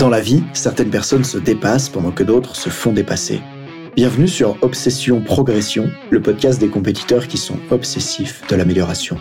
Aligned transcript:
Dans 0.00 0.08
la 0.08 0.22
vie, 0.22 0.42
certaines 0.54 0.88
personnes 0.88 1.24
se 1.24 1.36
dépassent 1.36 1.90
pendant 1.90 2.10
que 2.10 2.22
d'autres 2.22 2.56
se 2.56 2.70
font 2.70 2.90
dépasser. 2.90 3.42
Bienvenue 3.96 4.28
sur 4.28 4.56
Obsession 4.62 5.20
Progression, 5.20 5.90
le 6.08 6.22
podcast 6.22 6.58
des 6.58 6.68
compétiteurs 6.68 7.28
qui 7.28 7.36
sont 7.36 7.58
obsessifs 7.70 8.40
de 8.48 8.56
l'amélioration. 8.56 9.18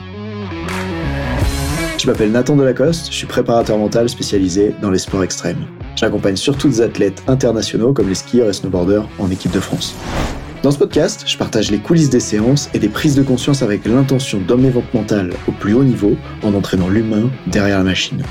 Je 1.97 2.07
m'appelle 2.07 2.31
Nathan 2.31 2.55
Delacoste, 2.55 3.07
je 3.11 3.17
suis 3.17 3.27
préparateur 3.27 3.77
mental 3.77 4.07
spécialisé 4.07 4.73
dans 4.81 4.89
les 4.89 4.99
sports 4.99 5.25
extrêmes. 5.25 5.67
J'accompagne 5.97 6.37
surtout 6.37 6.69
des 6.69 6.79
athlètes 6.79 7.23
internationaux 7.27 7.91
comme 7.91 8.07
les 8.07 8.15
skieurs 8.15 8.47
et 8.47 8.53
snowboarders 8.53 9.05
en 9.19 9.29
équipe 9.29 9.51
de 9.51 9.59
France. 9.59 9.95
Dans 10.63 10.71
ce 10.71 10.77
podcast, 10.77 11.23
je 11.25 11.37
partage 11.37 11.71
les 11.71 11.79
coulisses 11.79 12.09
des 12.09 12.21
séances 12.21 12.69
et 12.73 12.79
des 12.79 12.87
prises 12.87 13.15
de 13.15 13.23
conscience 13.23 13.63
avec 13.63 13.85
l'intention 13.85 14.41
votre 14.47 14.95
mental 14.95 15.33
au 15.45 15.51
plus 15.51 15.73
haut 15.73 15.83
niveau 15.83 16.15
en 16.41 16.53
entraînant 16.53 16.87
l'humain 16.87 17.29
derrière 17.47 17.79
la 17.79 17.83
machine. 17.83 18.23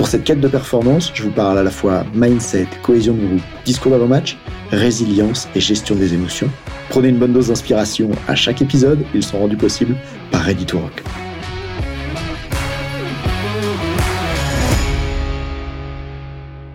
Pour 0.00 0.08
cette 0.08 0.24
quête 0.24 0.40
de 0.40 0.48
performance, 0.48 1.10
je 1.12 1.24
vous 1.24 1.30
parle 1.30 1.58
à 1.58 1.62
la 1.62 1.70
fois 1.70 2.06
mindset, 2.14 2.66
cohésion 2.82 3.12
de 3.12 3.26
groupe, 3.26 3.42
discours 3.66 3.92
d'avant-match, 3.92 4.38
résilience 4.70 5.46
et 5.54 5.60
gestion 5.60 5.94
des 5.94 6.14
émotions. 6.14 6.48
Prenez 6.88 7.08
une 7.08 7.18
bonne 7.18 7.34
dose 7.34 7.48
d'inspiration 7.48 8.10
à 8.26 8.34
chaque 8.34 8.62
épisode, 8.62 9.04
ils 9.12 9.22
sont 9.22 9.38
rendus 9.38 9.58
possibles 9.58 9.94
par 10.30 10.40
Ready 10.40 10.64
to 10.64 10.78
Rock. 10.78 11.02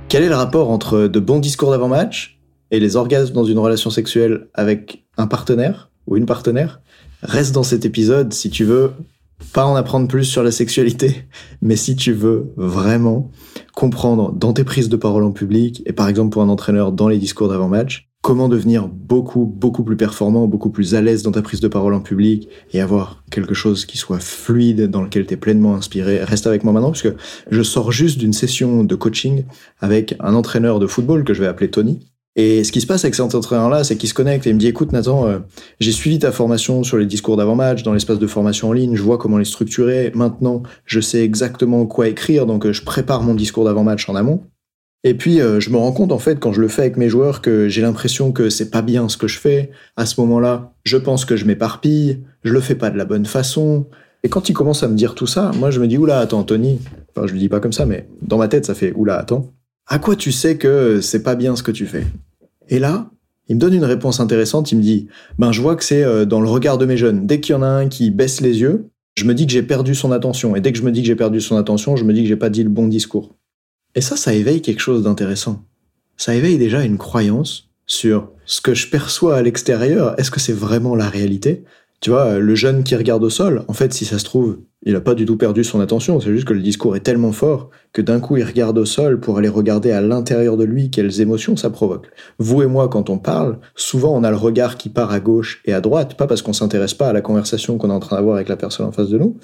Quel 0.07 0.21
est 0.21 0.29
le 0.29 0.35
rapport 0.35 0.69
entre 0.69 1.07
de 1.07 1.19
bons 1.19 1.39
discours 1.39 1.71
d'avant-match 1.71 2.39
et 2.69 2.79
les 2.79 2.95
orgasmes 2.95 3.33
dans 3.33 3.45
une 3.45 3.57
relation 3.57 3.89
sexuelle 3.89 4.49
avec 4.53 5.03
un 5.17 5.25
partenaire 5.25 5.89
ou 6.05 6.15
une 6.15 6.27
partenaire? 6.27 6.79
Reste 7.23 7.55
dans 7.55 7.63
cet 7.63 7.85
épisode 7.85 8.33
si 8.33 8.51
tu 8.51 8.65
veux 8.65 8.91
pas 9.53 9.65
en 9.65 9.75
apprendre 9.75 10.07
plus 10.07 10.23
sur 10.23 10.43
la 10.43 10.51
sexualité, 10.51 11.25
mais 11.61 11.75
si 11.75 11.95
tu 11.95 12.11
veux 12.13 12.53
vraiment 12.57 13.31
comprendre 13.73 14.31
dans 14.31 14.53
tes 14.53 14.63
prises 14.63 14.89
de 14.89 14.95
parole 14.95 15.23
en 15.23 15.31
public, 15.31 15.83
et 15.85 15.93
par 15.93 16.07
exemple 16.07 16.31
pour 16.31 16.41
un 16.41 16.49
entraîneur 16.49 16.91
dans 16.91 17.07
les 17.07 17.17
discours 17.17 17.49
d'avant-match, 17.49 18.09
comment 18.25 18.49
devenir 18.49 18.87
beaucoup, 18.87 19.45
beaucoup 19.45 19.83
plus 19.83 19.97
performant, 19.97 20.47
beaucoup 20.47 20.71
plus 20.71 20.95
à 20.95 21.01
l'aise 21.01 21.21
dans 21.21 21.31
ta 21.31 21.43
prise 21.43 21.59
de 21.59 21.67
parole 21.67 21.93
en 21.93 21.99
public 21.99 22.49
et 22.73 22.81
avoir 22.81 23.23
quelque 23.29 23.53
chose 23.53 23.85
qui 23.85 23.99
soit 23.99 24.19
fluide, 24.19 24.89
dans 24.89 25.03
lequel 25.03 25.27
tu 25.27 25.35
es 25.35 25.37
pleinement 25.37 25.75
inspiré. 25.75 26.23
Reste 26.23 26.47
avec 26.47 26.63
moi 26.63 26.73
maintenant, 26.73 26.89
parce 26.89 27.03
que 27.03 27.15
je 27.51 27.61
sors 27.61 27.91
juste 27.91 28.17
d'une 28.17 28.33
session 28.33 28.83
de 28.83 28.95
coaching 28.95 29.43
avec 29.79 30.15
un 30.19 30.33
entraîneur 30.33 30.79
de 30.79 30.87
football 30.87 31.23
que 31.23 31.35
je 31.35 31.41
vais 31.41 31.47
appeler 31.47 31.69
Tony, 31.69 31.99
et 32.35 32.65
ce 32.65 32.71
qui 32.71 32.81
se 32.81 32.87
passe 32.87 33.05
avec 33.05 33.15
cet 33.15 33.33
entraîneur-là, 33.33 33.85
c'est 33.85 33.95
qu'il 33.95 34.09
se 34.09 34.13
connecte 34.13 34.45
et 34.45 34.49
il 34.49 34.55
me 34.55 34.59
dit, 34.59 34.67
écoute 34.67 34.91
Nathan, 34.91 35.25
euh, 35.25 35.39
j'ai 35.79 35.93
suivi 35.93 36.19
ta 36.19 36.33
formation 36.33 36.83
sur 36.83 36.97
les 36.97 37.05
discours 37.05 37.37
d'avant-match, 37.37 37.83
dans 37.83 37.93
l'espace 37.93 38.19
de 38.19 38.27
formation 38.27 38.69
en 38.69 38.73
ligne, 38.73 38.95
je 38.95 39.01
vois 39.01 39.17
comment 39.17 39.37
les 39.37 39.45
structurer, 39.45 40.11
maintenant 40.15 40.63
je 40.85 40.99
sais 40.99 41.23
exactement 41.23 41.85
quoi 41.85 42.09
écrire, 42.09 42.45
donc 42.45 42.65
euh, 42.65 42.73
je 42.73 42.83
prépare 42.83 43.23
mon 43.23 43.35
discours 43.35 43.63
d'avant-match 43.63 44.09
en 44.09 44.15
amont. 44.15 44.43
Et 45.05 45.13
puis 45.13 45.39
euh, 45.39 45.61
je 45.61 45.69
me 45.69 45.77
rends 45.77 45.93
compte 45.93 46.11
en 46.11 46.19
fait 46.19 46.39
quand 46.39 46.51
je 46.51 46.59
le 46.59 46.67
fais 46.67 46.81
avec 46.81 46.97
mes 46.97 47.07
joueurs 47.07 47.41
que 47.41 47.69
j'ai 47.69 47.81
l'impression 47.81 48.33
que 48.33 48.49
c'est 48.49 48.71
pas 48.71 48.81
bien 48.81 49.07
ce 49.07 49.17
que 49.17 49.27
je 49.27 49.39
fais. 49.39 49.69
À 49.95 50.05
ce 50.05 50.19
moment-là, 50.19 50.73
je 50.83 50.97
pense 50.97 51.23
que 51.25 51.37
je 51.37 51.45
m'éparpille, 51.45 52.23
je 52.43 52.51
le 52.51 52.59
fais 52.59 52.75
pas 52.75 52.89
de 52.89 52.97
la 52.97 53.05
bonne 53.05 53.25
façon. 53.25 53.85
Et 54.23 54.29
quand 54.29 54.49
il 54.49 54.53
commence 54.53 54.81
à 54.83 54.87
me 54.87 54.95
dire 54.95 55.13
tout 55.15 55.27
ça, 55.27 55.51
moi 55.57 55.69
je 55.69 55.79
me 55.79 55.87
dis 55.87 55.97
oula 55.97 56.19
attends 56.19 56.43
Tony, 56.43 56.79
enfin 57.15 57.27
je 57.27 57.33
le 57.33 57.39
dis 57.39 57.49
pas 57.49 57.59
comme 57.59 57.71
ça, 57.71 57.85
mais 57.85 58.09
dans 58.23 58.39
ma 58.39 58.47
tête 58.47 58.65
ça 58.65 58.73
fait 58.73 58.91
oula 58.93 59.17
attends. 59.19 59.53
À 59.87 59.99
quoi 59.99 60.15
tu 60.15 60.31
sais 60.31 60.57
que 60.57 60.99
c'est 61.01 61.21
pas 61.21 61.35
bien 61.35 61.55
ce 61.55 61.63
que 61.63 61.71
tu 61.71 61.85
fais? 61.85 62.05
Et 62.69 62.79
là, 62.79 63.09
il 63.47 63.55
me 63.55 63.61
donne 63.61 63.73
une 63.73 63.85
réponse 63.85 64.19
intéressante, 64.19 64.71
il 64.71 64.79
me 64.79 64.81
dit, 64.81 65.07
ben 65.37 65.51
je 65.51 65.61
vois 65.61 65.75
que 65.75 65.83
c'est 65.83 66.03
euh, 66.03 66.25
dans 66.25 66.41
le 66.41 66.49
regard 66.49 66.77
de 66.79 66.85
mes 66.85 66.97
jeunes. 66.97 67.27
Dès 67.27 67.39
qu'il 67.39 67.53
y 67.53 67.55
en 67.55 67.61
a 67.61 67.67
un 67.67 67.87
qui 67.87 68.09
baisse 68.09 68.41
les 68.41 68.61
yeux, 68.61 68.89
je 69.15 69.25
me 69.25 69.33
dis 69.33 69.45
que 69.45 69.51
j'ai 69.51 69.63
perdu 69.63 69.93
son 69.93 70.11
attention. 70.11 70.55
Et 70.55 70.61
dès 70.61 70.71
que 70.71 70.77
je 70.77 70.83
me 70.83 70.91
dis 70.91 71.01
que 71.01 71.07
j'ai 71.07 71.15
perdu 71.15 71.39
son 71.39 71.55
attention, 71.55 71.95
je 71.95 72.03
me 72.03 72.13
dis 72.13 72.23
que 72.23 72.27
j'ai 72.27 72.35
pas 72.35 72.49
dit 72.49 72.63
le 72.63 72.69
bon 72.69 72.87
discours. 72.87 73.35
Et 73.93 74.01
ça, 74.01 74.17
ça 74.17 74.33
éveille 74.33 74.61
quelque 74.61 74.81
chose 74.81 75.03
d'intéressant. 75.03 75.63
Ça 76.17 76.33
éveille 76.33 76.57
déjà 76.57 76.83
une 76.83 76.97
croyance 76.97 77.69
sur 77.85 78.31
ce 78.45 78.61
que 78.61 78.73
je 78.73 78.89
perçois 78.89 79.37
à 79.37 79.41
l'extérieur. 79.41 80.19
Est-ce 80.19 80.31
que 80.31 80.39
c'est 80.39 80.53
vraiment 80.53 80.95
la 80.95 81.09
réalité? 81.09 81.63
Tu 82.01 82.09
vois, 82.09 82.39
le 82.39 82.55
jeune 82.55 82.83
qui 82.83 82.95
regarde 82.95 83.23
au 83.23 83.29
sol, 83.29 83.63
en 83.67 83.73
fait, 83.73 83.93
si 83.93 84.05
ça 84.05 84.19
se 84.19 84.25
trouve, 84.25 84.59
il 84.83 84.93
n'a 84.93 85.01
pas 85.01 85.15
du 85.15 85.25
tout 85.25 85.37
perdu 85.37 85.63
son 85.63 85.79
attention. 85.79 86.19
C'est 86.19 86.31
juste 86.31 86.47
que 86.47 86.53
le 86.53 86.61
discours 86.61 86.95
est 86.95 86.99
tellement 86.99 87.31
fort 87.31 87.71
que 87.93 88.01
d'un 88.01 88.19
coup, 88.19 88.37
il 88.37 88.43
regarde 88.43 88.77
au 88.77 88.85
sol 88.85 89.19
pour 89.19 89.37
aller 89.37 89.47
regarder 89.47 89.91
à 89.91 90.01
l'intérieur 90.01 90.57
de 90.57 90.63
lui 90.63 90.91
quelles 90.91 91.21
émotions 91.21 91.57
ça 91.57 91.71
provoque. 91.71 92.07
Vous 92.37 92.61
et 92.61 92.67
moi, 92.67 92.89
quand 92.89 93.09
on 93.09 93.17
parle, 93.17 93.57
souvent 93.75 94.15
on 94.15 94.23
a 94.23 94.29
le 94.29 94.37
regard 94.37 94.77
qui 94.77 94.89
part 94.89 95.11
à 95.11 95.19
gauche 95.19 95.61
et 95.65 95.73
à 95.73 95.81
droite, 95.81 96.15
pas 96.15 96.27
parce 96.27 96.43
qu'on 96.43 96.53
s'intéresse 96.53 96.93
pas 96.93 97.07
à 97.07 97.13
la 97.13 97.21
conversation 97.21 97.77
qu'on 97.77 97.89
est 97.89 97.93
en 97.93 97.99
train 97.99 98.17
d'avoir 98.17 98.35
avec 98.35 98.49
la 98.49 98.57
personne 98.57 98.85
en 98.85 98.91
face 98.91 99.09
de 99.09 99.17
nous, 99.17 99.37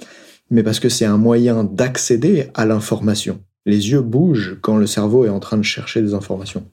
mais 0.51 0.61
parce 0.61 0.79
que 0.79 0.89
c'est 0.89 1.05
un 1.05 1.17
moyen 1.17 1.63
d'accéder 1.63 2.49
à 2.53 2.65
l'information. 2.65 3.39
Les 3.65 3.91
yeux 3.91 4.01
bougent 4.01 4.57
quand 4.61 4.77
le 4.77 4.85
cerveau 4.85 5.25
est 5.25 5.29
en 5.29 5.39
train 5.39 5.57
de 5.57 5.63
chercher 5.63 6.01
des 6.01 6.13
informations. 6.13 6.65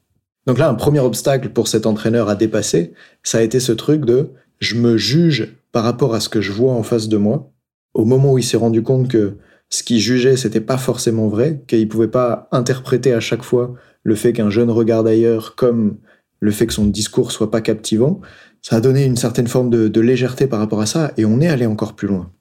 Donc 0.47 0.59
là, 0.59 0.69
un 0.69 0.75
premier 0.75 1.01
obstacle 1.01 1.51
pour 1.51 1.69
cet 1.69 1.87
entraîneur 1.87 2.29
à 2.29 2.35
dépasser, 2.35 2.93
ça 3.23 3.39
a 3.39 3.43
été 3.43 3.61
ce 3.61 3.73
truc 3.73 4.05
de 4.05 4.31
je 4.61 4.75
me 4.77 4.97
juge 4.97 5.58
par 5.79 5.85
rapport 5.85 6.13
à 6.13 6.19
ce 6.19 6.29
que 6.29 6.41
je 6.41 6.51
vois 6.51 6.73
en 6.73 6.83
face 6.83 7.09
de 7.09 7.19
moi, 7.19 7.53
au 7.95 8.05
moment 8.05 8.33
où 8.33 8.39
il 8.39 8.43
s'est 8.43 8.57
rendu 8.57 8.83
compte 8.83 9.07
que 9.07 9.37
ce 9.71 9.85
qu'il 9.85 10.01
jugeait, 10.01 10.37
c'était 10.37 10.61
pas 10.61 10.77
forcément 10.77 11.29
vrai, 11.29 11.63
qu'il 11.69 11.89
pouvait 11.89 12.09
pas 12.09 12.49
interpréter 12.51 13.13
à 13.13 13.21
chaque 13.21 13.45
fois 13.45 13.75
le 14.03 14.17
fait 14.17 14.33
qu'un 14.33 14.51
jeune 14.51 14.73
regarde 14.73 15.07
ailleurs 15.07 15.55
comme 15.55 15.99
le 16.41 16.51
fait 16.51 16.67
que 16.67 16.73
son 16.73 16.87
discours 16.87 17.31
soit 17.31 17.53
pas 17.53 17.61
captivant, 17.61 18.21
ça 18.61 18.75
a 18.75 18.81
donné 18.81 19.05
une 19.05 19.15
certaine 19.15 19.47
forme 19.47 19.71
de 19.71 20.01
légèreté 20.01 20.49
par 20.49 20.59
rapport 20.59 20.81
à 20.81 20.87
ça, 20.87 21.13
et 21.17 21.25
on 21.25 21.41
est 21.41 21.47
allé 21.47 21.67
encore 21.67 21.95
plus 21.95 22.09
loin. 22.09 22.33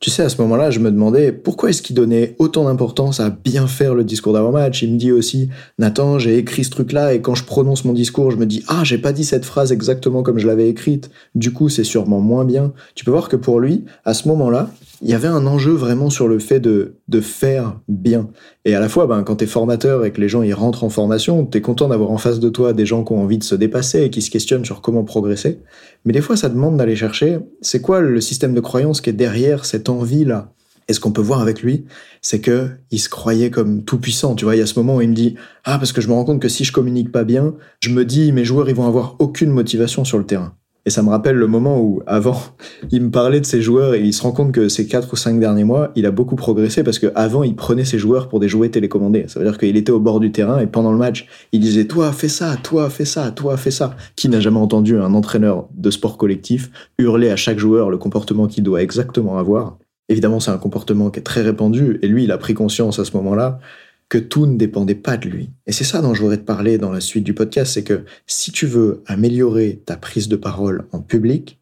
Tu 0.00 0.08
sais, 0.08 0.22
à 0.22 0.30
ce 0.30 0.40
moment-là, 0.40 0.70
je 0.70 0.78
me 0.78 0.90
demandais 0.90 1.30
pourquoi 1.30 1.68
est-ce 1.68 1.82
qu'il 1.82 1.94
donnait 1.94 2.34
autant 2.38 2.64
d'importance 2.64 3.20
à 3.20 3.28
bien 3.28 3.66
faire 3.66 3.94
le 3.94 4.02
discours 4.02 4.32
d'avant-match? 4.32 4.82
Il 4.82 4.94
me 4.94 4.98
dit 4.98 5.12
aussi, 5.12 5.50
Nathan, 5.78 6.18
j'ai 6.18 6.38
écrit 6.38 6.64
ce 6.64 6.70
truc-là 6.70 7.12
et 7.12 7.20
quand 7.20 7.34
je 7.34 7.44
prononce 7.44 7.84
mon 7.84 7.92
discours, 7.92 8.30
je 8.30 8.38
me 8.38 8.46
dis, 8.46 8.64
ah, 8.66 8.82
j'ai 8.82 8.96
pas 8.96 9.12
dit 9.12 9.26
cette 9.26 9.44
phrase 9.44 9.72
exactement 9.72 10.22
comme 10.22 10.38
je 10.38 10.46
l'avais 10.46 10.70
écrite. 10.70 11.10
Du 11.34 11.52
coup, 11.52 11.68
c'est 11.68 11.84
sûrement 11.84 12.20
moins 12.20 12.46
bien. 12.46 12.72
Tu 12.94 13.04
peux 13.04 13.10
voir 13.10 13.28
que 13.28 13.36
pour 13.36 13.60
lui, 13.60 13.84
à 14.06 14.14
ce 14.14 14.26
moment-là, 14.28 14.70
il 15.02 15.08
y 15.08 15.14
avait 15.14 15.28
un 15.28 15.46
enjeu 15.46 15.72
vraiment 15.72 16.10
sur 16.10 16.28
le 16.28 16.38
fait 16.38 16.60
de, 16.60 16.96
de 17.08 17.20
faire 17.20 17.80
bien. 17.88 18.28
Et 18.64 18.74
à 18.74 18.80
la 18.80 18.88
fois, 18.88 19.06
ben, 19.06 19.22
quand 19.22 19.36
t'es 19.36 19.46
formateur 19.46 20.04
et 20.04 20.12
que 20.12 20.20
les 20.20 20.28
gens 20.28 20.42
y 20.42 20.52
rentrent 20.52 20.84
en 20.84 20.90
formation, 20.90 21.46
t'es 21.46 21.60
content 21.60 21.88
d'avoir 21.88 22.10
en 22.10 22.18
face 22.18 22.38
de 22.38 22.48
toi 22.50 22.72
des 22.72 22.84
gens 22.84 23.02
qui 23.02 23.12
ont 23.12 23.22
envie 23.22 23.38
de 23.38 23.44
se 23.44 23.54
dépasser 23.54 24.02
et 24.02 24.10
qui 24.10 24.20
se 24.20 24.30
questionnent 24.30 24.64
sur 24.64 24.82
comment 24.82 25.04
progresser. 25.04 25.60
Mais 26.04 26.12
des 26.12 26.20
fois, 26.20 26.36
ça 26.36 26.48
demande 26.48 26.76
d'aller 26.76 26.96
chercher, 26.96 27.38
c'est 27.62 27.80
quoi 27.80 28.00
le 28.00 28.20
système 28.20 28.52
de 28.52 28.60
croyance 28.60 29.00
qui 29.00 29.10
est 29.10 29.14
derrière 29.14 29.64
cette 29.64 29.88
envie-là? 29.88 30.52
Et 30.88 30.92
ce 30.92 30.98
qu'on 30.98 31.12
peut 31.12 31.22
voir 31.22 31.40
avec 31.40 31.62
lui, 31.62 31.84
c'est 32.20 32.40
que 32.40 32.68
il 32.90 32.98
se 32.98 33.08
croyait 33.08 33.50
comme 33.50 33.84
tout 33.84 33.98
puissant. 33.98 34.34
Tu 34.34 34.44
vois, 34.44 34.56
il 34.56 34.58
y 34.58 34.62
a 34.62 34.66
ce 34.66 34.78
moment 34.78 34.96
où 34.96 35.00
il 35.00 35.08
me 35.08 35.14
dit 35.14 35.36
ah 35.64 35.78
parce 35.78 35.92
que 35.92 36.00
je 36.00 36.08
me 36.08 36.14
rends 36.14 36.24
compte 36.24 36.42
que 36.42 36.48
si 36.48 36.64
je 36.64 36.72
communique 36.72 37.12
pas 37.12 37.22
bien, 37.22 37.54
je 37.78 37.90
me 37.90 38.04
dis 38.04 38.32
mes 38.32 38.44
joueurs 38.44 38.68
ils 38.68 38.74
vont 38.74 38.88
avoir 38.88 39.14
aucune 39.20 39.50
motivation 39.50 40.04
sur 40.04 40.18
le 40.18 40.26
terrain. 40.26 40.56
Et 40.86 40.90
ça 40.90 41.02
me 41.02 41.10
rappelle 41.10 41.36
le 41.36 41.46
moment 41.46 41.80
où, 41.80 42.02
avant, 42.06 42.40
il 42.90 43.02
me 43.02 43.10
parlait 43.10 43.40
de 43.40 43.46
ses 43.46 43.60
joueurs 43.60 43.94
et 43.94 44.00
il 44.00 44.12
se 44.12 44.22
rend 44.22 44.32
compte 44.32 44.52
que 44.52 44.68
ces 44.68 44.86
quatre 44.86 45.12
ou 45.12 45.16
cinq 45.16 45.38
derniers 45.38 45.64
mois, 45.64 45.90
il 45.94 46.06
a 46.06 46.10
beaucoup 46.10 46.36
progressé 46.36 46.82
parce 46.82 46.98
qu'avant, 46.98 47.42
il 47.42 47.54
prenait 47.54 47.84
ses 47.84 47.98
joueurs 47.98 48.28
pour 48.28 48.40
des 48.40 48.48
jouets 48.48 48.70
télécommandés. 48.70 49.26
Ça 49.28 49.40
veut 49.40 49.46
dire 49.46 49.58
qu'il 49.58 49.76
était 49.76 49.92
au 49.92 50.00
bord 50.00 50.20
du 50.20 50.32
terrain 50.32 50.58
et 50.58 50.66
pendant 50.66 50.92
le 50.92 50.98
match, 50.98 51.26
il 51.52 51.60
disait 51.60 51.86
Toi, 51.86 52.12
fais 52.12 52.28
ça, 52.28 52.56
toi, 52.62 52.88
fais 52.88 53.04
ça, 53.04 53.30
toi, 53.30 53.56
fais 53.56 53.70
ça. 53.70 53.96
Qui 54.16 54.28
n'a 54.28 54.40
jamais 54.40 54.58
entendu 54.58 54.96
un 54.98 55.14
entraîneur 55.14 55.68
de 55.74 55.90
sport 55.90 56.16
collectif 56.16 56.70
hurler 56.98 57.30
à 57.30 57.36
chaque 57.36 57.58
joueur 57.58 57.90
le 57.90 57.98
comportement 57.98 58.46
qu'il 58.46 58.64
doit 58.64 58.82
exactement 58.82 59.38
avoir 59.38 59.78
Évidemment, 60.08 60.40
c'est 60.40 60.50
un 60.50 60.58
comportement 60.58 61.08
qui 61.10 61.20
est 61.20 61.22
très 61.22 61.42
répandu 61.42 62.00
et 62.02 62.08
lui, 62.08 62.24
il 62.24 62.32
a 62.32 62.38
pris 62.38 62.52
conscience 62.52 62.98
à 62.98 63.04
ce 63.04 63.16
moment-là 63.16 63.60
que 64.10 64.18
tout 64.18 64.44
ne 64.44 64.58
dépendait 64.58 64.96
pas 64.96 65.16
de 65.16 65.28
lui. 65.28 65.50
Et 65.66 65.72
c'est 65.72 65.84
ça 65.84 66.02
dont 66.02 66.12
je 66.12 66.20
voudrais 66.20 66.36
te 66.36 66.44
parler 66.44 66.76
dans 66.76 66.90
la 66.90 67.00
suite 67.00 67.24
du 67.24 67.32
podcast, 67.32 67.72
c'est 67.72 67.84
que 67.84 68.04
si 68.26 68.50
tu 68.52 68.66
veux 68.66 69.02
améliorer 69.06 69.80
ta 69.86 69.96
prise 69.96 70.28
de 70.28 70.36
parole 70.36 70.86
en 70.92 71.00
public, 71.00 71.60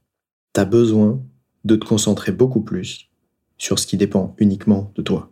tu 0.55 0.61
as 0.61 0.65
besoin 0.65 1.21
de 1.65 1.77
te 1.77 1.85
concentrer 1.85 2.33
beaucoup 2.33 2.63
plus 2.63 3.11
sur 3.59 3.79
ce 3.79 3.87
qui 3.87 3.99
dépend 3.99 4.35
uniquement 4.39 4.93
de 4.97 5.03
toi. 5.03 5.31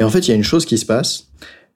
Et 0.00 0.04
en 0.04 0.10
fait, 0.10 0.26
il 0.26 0.30
y 0.30 0.32
a 0.32 0.36
une 0.36 0.42
chose 0.42 0.64
qui 0.64 0.78
se 0.78 0.86
passe, 0.86 1.28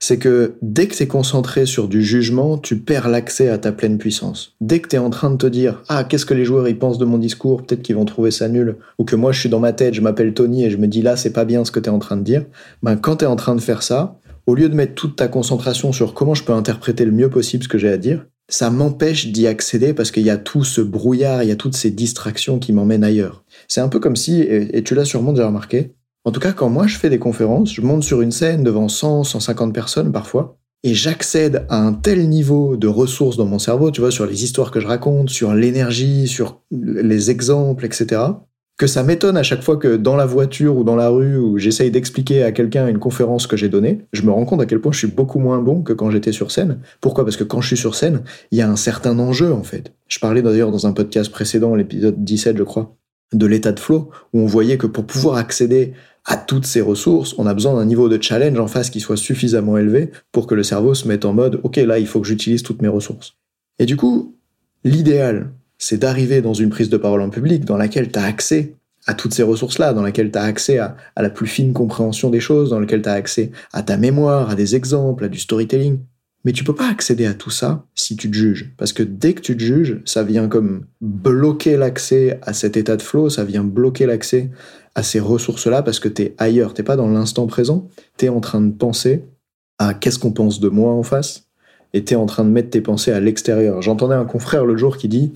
c'est 0.03 0.19
que 0.19 0.55
dès 0.63 0.89
que 0.89 0.97
tu 0.97 1.05
es 1.05 1.07
concentré 1.07 1.65
sur 1.65 1.87
du 1.87 2.03
jugement, 2.03 2.59
tu 2.59 2.77
perds 2.77 3.09
l'accès 3.09 3.49
à 3.49 3.59
ta 3.59 3.71
pleine 3.71 3.99
puissance. 3.99 4.57
Dès 4.61 4.81
que 4.81 4.89
tu 4.89 4.97
es 4.97 4.99
en 4.99 5.11
train 5.11 5.31
de 5.31 5.37
te 5.37 5.47
dire 5.47 5.81
"Ah, 5.89 6.03
qu'est-ce 6.03 6.27
que 6.27 6.35
les 6.35 6.45
joueurs 6.45 6.67
ils 6.67 6.77
pensent 6.77 6.99
de 6.99 7.05
mon 7.05 7.19
discours 7.19 7.63
Peut-être 7.63 7.83
qu'ils 7.83 7.95
vont 7.95 8.05
trouver 8.05 8.33
ça 8.33 8.49
nul 8.49 8.79
ou 8.99 9.05
que 9.05 9.15
moi 9.15 9.31
je 9.31 9.39
suis 9.39 9.49
dans 9.49 9.61
ma 9.61 9.73
tête, 9.73 9.95
je 9.95 10.01
m'appelle 10.01 10.35
Tony 10.35 10.65
et 10.65 10.71
je 10.71 10.77
me 10.77 10.89
dis 10.89 11.03
là, 11.03 11.17
c'est 11.17 11.33
pas 11.33 11.45
bien 11.45 11.65
ce 11.65 11.71
que 11.71 11.79
tu 11.79 11.89
es 11.89 11.93
en 11.93 12.01
train 12.01 12.17
de 12.17 12.25
dire." 12.25 12.45
Ben 12.83 12.97
quand 12.97 13.19
tu 13.19 13.27
es 13.27 13.29
en 13.29 13.37
train 13.37 13.55
de 13.55 13.61
faire 13.61 13.85
ça, 13.85 14.19
au 14.47 14.55
lieu 14.55 14.69
de 14.69 14.75
mettre 14.75 14.95
toute 14.95 15.17
ta 15.17 15.29
concentration 15.29 15.93
sur 15.93 16.15
comment 16.15 16.35
je 16.35 16.45
peux 16.45 16.53
interpréter 16.53 17.05
le 17.05 17.13
mieux 17.13 17.31
possible 17.31 17.65
ce 17.65 17.69
que 17.69 17.79
j'ai 17.79 17.91
à 17.91 17.97
dire, 17.97 18.27
ça 18.49 18.71
m'empêche 18.71 19.29
d'y 19.29 19.47
accéder 19.47 19.95
parce 19.95 20.11
qu'il 20.11 20.25
y 20.25 20.31
a 20.31 20.37
tout 20.37 20.65
ce 20.65 20.81
brouillard, 20.81 21.43
il 21.43 21.49
y 21.49 21.53
a 21.53 21.57
toutes 21.57 21.77
ces 21.77 21.91
distractions 21.91 22.59
qui 22.59 22.73
m'emmènent 22.73 23.05
ailleurs. 23.05 23.45
C'est 23.69 23.81
un 23.81 23.89
peu 23.89 23.99
comme 24.01 24.17
si, 24.17 24.41
et, 24.41 24.83
tu 24.83 24.95
l'as 24.95 25.05
sûrement 25.05 25.33
déjà 25.33 25.47
remarqué, 25.47 25.93
en 26.25 26.33
tout 26.33 26.41
cas 26.41 26.53
quand 26.53 26.69
moi 26.69 26.87
je 26.87 26.99
fais 26.99 27.11
des 27.11 27.19
conférences, 27.19 27.73
je 27.73 27.81
monte 27.81 28.03
sur 28.03 28.21
une 28.21 28.33
scène 28.33 28.63
devant 28.63 28.89
100, 28.89 29.25
150 29.25 29.73
personnes 29.73 30.13
parfois, 30.13 30.59
et 30.85 30.95
j'accède 30.95 31.65
à 31.69 31.79
un 31.79 31.93
tel 31.93 32.29
niveau 32.29 32.77
de 32.77 32.89
ressources 32.89 33.37
dans 33.37 33.47
mon 33.47 33.61
cerveau, 33.61 33.91
tu 33.93 34.01
vois, 34.01 34.11
sur 34.11 34.27
les 34.27 34.43
histoires 34.43 34.73
que 34.73 34.81
je 34.81 34.87
raconte, 34.87 35.31
sur 35.31 35.55
l'énergie, 35.55 36.27
sur 36.27 36.61
les 36.73 37.31
exemples, 37.31 37.85
etc., 37.85 38.21
que 38.83 38.89
ça 38.89 39.05
m'étonne 39.05 39.37
à 39.37 39.45
chaque 39.45 39.63
fois 39.63 39.77
que 39.77 39.95
dans 39.95 40.17
la 40.17 40.27
voiture 40.27 40.77
ou 40.77 40.83
dans 40.83 40.97
la 40.97 41.09
rue 41.09 41.37
où 41.37 41.57
j'essaye 41.57 41.93
d'expliquer 41.93 42.43
à 42.43 42.51
quelqu'un 42.51 42.89
une 42.89 42.99
conférence 42.99 43.47
que 43.47 43.57
j'ai 43.57 43.69
donnée, 43.69 44.01
je 44.13 44.23
me 44.23 44.33
rends 44.33 44.45
compte 44.45 44.61
à 44.61 44.67
quel 44.67 44.81
point 44.81 44.91
je 44.91 44.99
suis 44.99 45.07
beaucoup 45.07 45.39
moins 45.39 45.63
bon 45.63 45.83
que 45.83 45.93
quand 45.93 46.11
j'étais 46.11 46.33
sur 46.33 46.51
scène. 46.51 46.81
Pourquoi? 47.01 47.23
Parce 47.23 47.37
que 47.37 47.45
quand 47.45 47.61
je 47.61 47.69
suis 47.69 47.77
sur 47.77 47.95
scène, 47.95 48.23
il 48.51 48.59
y 48.59 48.61
a 48.61 48.69
un 48.69 48.75
certain 48.75 49.17
enjeu 49.21 49.53
en 49.53 49.63
fait. 49.63 49.93
Je 50.09 50.19
parlais 50.19 50.43
d'ailleurs 50.43 50.73
dans 50.73 50.89
un 50.89 50.93
podcast 50.93 51.31
précédent, 51.31 51.77
l'épisode 51.77 52.25
17 52.25 52.57
je 52.57 52.65
crois, 52.65 52.97
de 53.33 53.47
l'état 53.47 53.71
de 53.71 53.79
flow, 53.79 54.11
où 54.33 54.41
on 54.41 54.47
voyait 54.47 54.79
que 54.79 54.89
pour 54.89 55.07
pouvoir 55.07 55.37
accéder 55.37 55.93
à 56.25 56.37
toutes 56.37 56.67
ces 56.67 56.81
ressources, 56.81 57.37
on 57.39 57.47
a 57.47 57.55
besoin 57.55 57.75
d'un 57.75 57.87
niveau 57.87 58.09
de 58.09 58.21
challenge 58.21 58.59
en 58.59 58.67
face 58.67 58.91
qui 58.91 58.99
soit 58.99 59.17
suffisamment 59.17 59.79
élevé 59.79 60.11
pour 60.33 60.49
que 60.49 60.57
le 60.57 60.65
cerveau 60.65 60.95
se 60.95 61.07
mette 61.07 61.25
en 61.25 61.35
mode 61.35 61.61
OK, 61.63 61.77
là, 61.77 62.01
il 62.01 62.09
faut 62.09 62.21
que 62.21 62.27
j'utilise 62.27 62.65
toutes 62.65 62.83
mes 62.83 62.89
ressources. 62.89 63.37
Et 63.79 63.87
du 63.87 63.97
coup, 63.97 64.35
l'idéal, 64.83 65.53
c'est 65.83 65.99
d'arriver 65.99 66.43
dans 66.43 66.55
une 66.55 66.71
prise 66.71 66.91
de 66.91 66.97
parole 66.97 67.21
en 67.23 67.29
public 67.29 67.65
dans 67.65 67.77
laquelle 67.77 68.13
tu 68.13 68.17
as 68.17 68.25
accès 68.25 68.77
à 69.09 69.15
toutes 69.15 69.35
ces 69.35 69.43
ressources-là, 69.43 69.93
dans 69.93 70.03
laquelle 70.03 70.31
tu 70.31 70.39
as 70.39 70.45
accès 70.45 70.79
à, 70.79 70.95
la 71.17 71.29
plus 71.29 71.49
fine 71.49 71.73
compréhension 71.73 72.31
des 72.31 72.39
choses, 72.39 72.71
dans 72.71 72.79
laquelle 72.79 73.03
tu 73.03 73.09
as 73.09 73.15
accès 73.15 73.51
à 73.73 73.83
ta 73.83 73.97
mémoire, 73.97 74.49
à 74.49 74.55
des 74.55 74.77
exemples, 74.77 75.25
à 75.25 75.29
du 75.29 75.41
storytelling. 75.41 75.99
Mais 76.45 76.53
tu 76.53 76.63
peux 76.63 76.75
pas 76.75 76.89
accéder 76.89 77.27
à 77.27 77.35
tout 77.35 77.51
ça 77.51 77.85
si 77.97 78.15
tu 78.15 78.31
te 78.31 78.37
juges. 78.37 78.73
Parce 78.77 78.93
que 78.93 79.03
dès 79.03 79.33
que 79.33 79.41
tu 79.41 79.57
te 79.57 79.63
juges, 79.63 80.01
ça 80.05 80.23
vient 80.23 80.47
comme 80.47 80.87
bloquer 81.01 81.77
l'accès 81.77 82.39
à 82.43 82.53
cet 82.53 82.77
état 82.77 82.97
de 82.97 83.03
flow, 83.03 83.29
ça 83.29 83.43
vient 83.43 83.65
bloquer 83.65 84.07
l'accès 84.07 84.51
à 84.95 85.03
ces 85.03 85.19
ressources-là 85.19 85.83
parce 85.83 85.99
que 85.99 86.09
tu 86.09 86.23
es 86.23 86.35
ailleurs, 86.39 86.75
t'es 86.75 86.85
pas 86.85 86.97
dans 86.97 87.09
l'instant 87.09 87.49
présent, 87.49 87.89
tu 88.19 88.27
es 88.27 88.29
en 88.29 88.41
train 88.41 88.61
de 88.61 88.71
penser 88.71 89.25
à 89.81 89.95
qu'est-ce 89.95 90.21
qu'on 90.21 90.33
pense 90.33 90.61
de 90.61 90.69
moi 90.69 90.93
en 90.93 91.03
face, 91.03 91.49
et 91.93 92.05
tu 92.05 92.15
es 92.15 92.17
en 92.17 92.27
train 92.27 92.45
de 92.45 92.51
mettre 92.51 92.71
tes 92.71 92.81
pensées 92.81 93.11
à 93.11 93.19
l'extérieur. 93.19 93.83
J'entendais 93.83 94.15
un 94.15 94.25
confrère 94.25 94.65
le 94.65 94.77
jour 94.77 94.97
qui 94.97 95.09
dit 95.09 95.33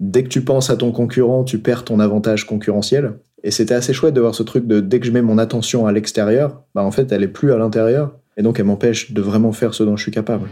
dès 0.00 0.24
que 0.24 0.28
tu 0.28 0.40
penses 0.42 0.70
à 0.70 0.76
ton 0.76 0.90
concurrent, 0.90 1.44
tu 1.44 1.58
perds 1.58 1.84
ton 1.84 2.00
avantage 2.00 2.46
concurrentiel. 2.46 3.18
Et 3.44 3.50
c'était 3.50 3.74
assez 3.74 3.92
chouette 3.92 4.14
de 4.14 4.20
voir 4.20 4.34
ce 4.34 4.42
truc 4.42 4.66
de 4.66 4.80
dès 4.80 4.98
que 4.98 5.06
je 5.06 5.12
mets 5.12 5.22
mon 5.22 5.38
attention 5.38 5.86
à 5.86 5.92
l'extérieur, 5.92 6.62
bah 6.74 6.82
en 6.82 6.90
fait 6.90 7.12
elle 7.12 7.22
est 7.22 7.28
plus 7.28 7.52
à 7.52 7.58
l'intérieur, 7.58 8.16
et 8.36 8.42
donc 8.42 8.58
elle 8.58 8.66
m'empêche 8.66 9.12
de 9.12 9.20
vraiment 9.20 9.52
faire 9.52 9.74
ce 9.74 9.82
dont 9.82 9.96
je 9.96 10.02
suis 10.02 10.12
capable. 10.12 10.48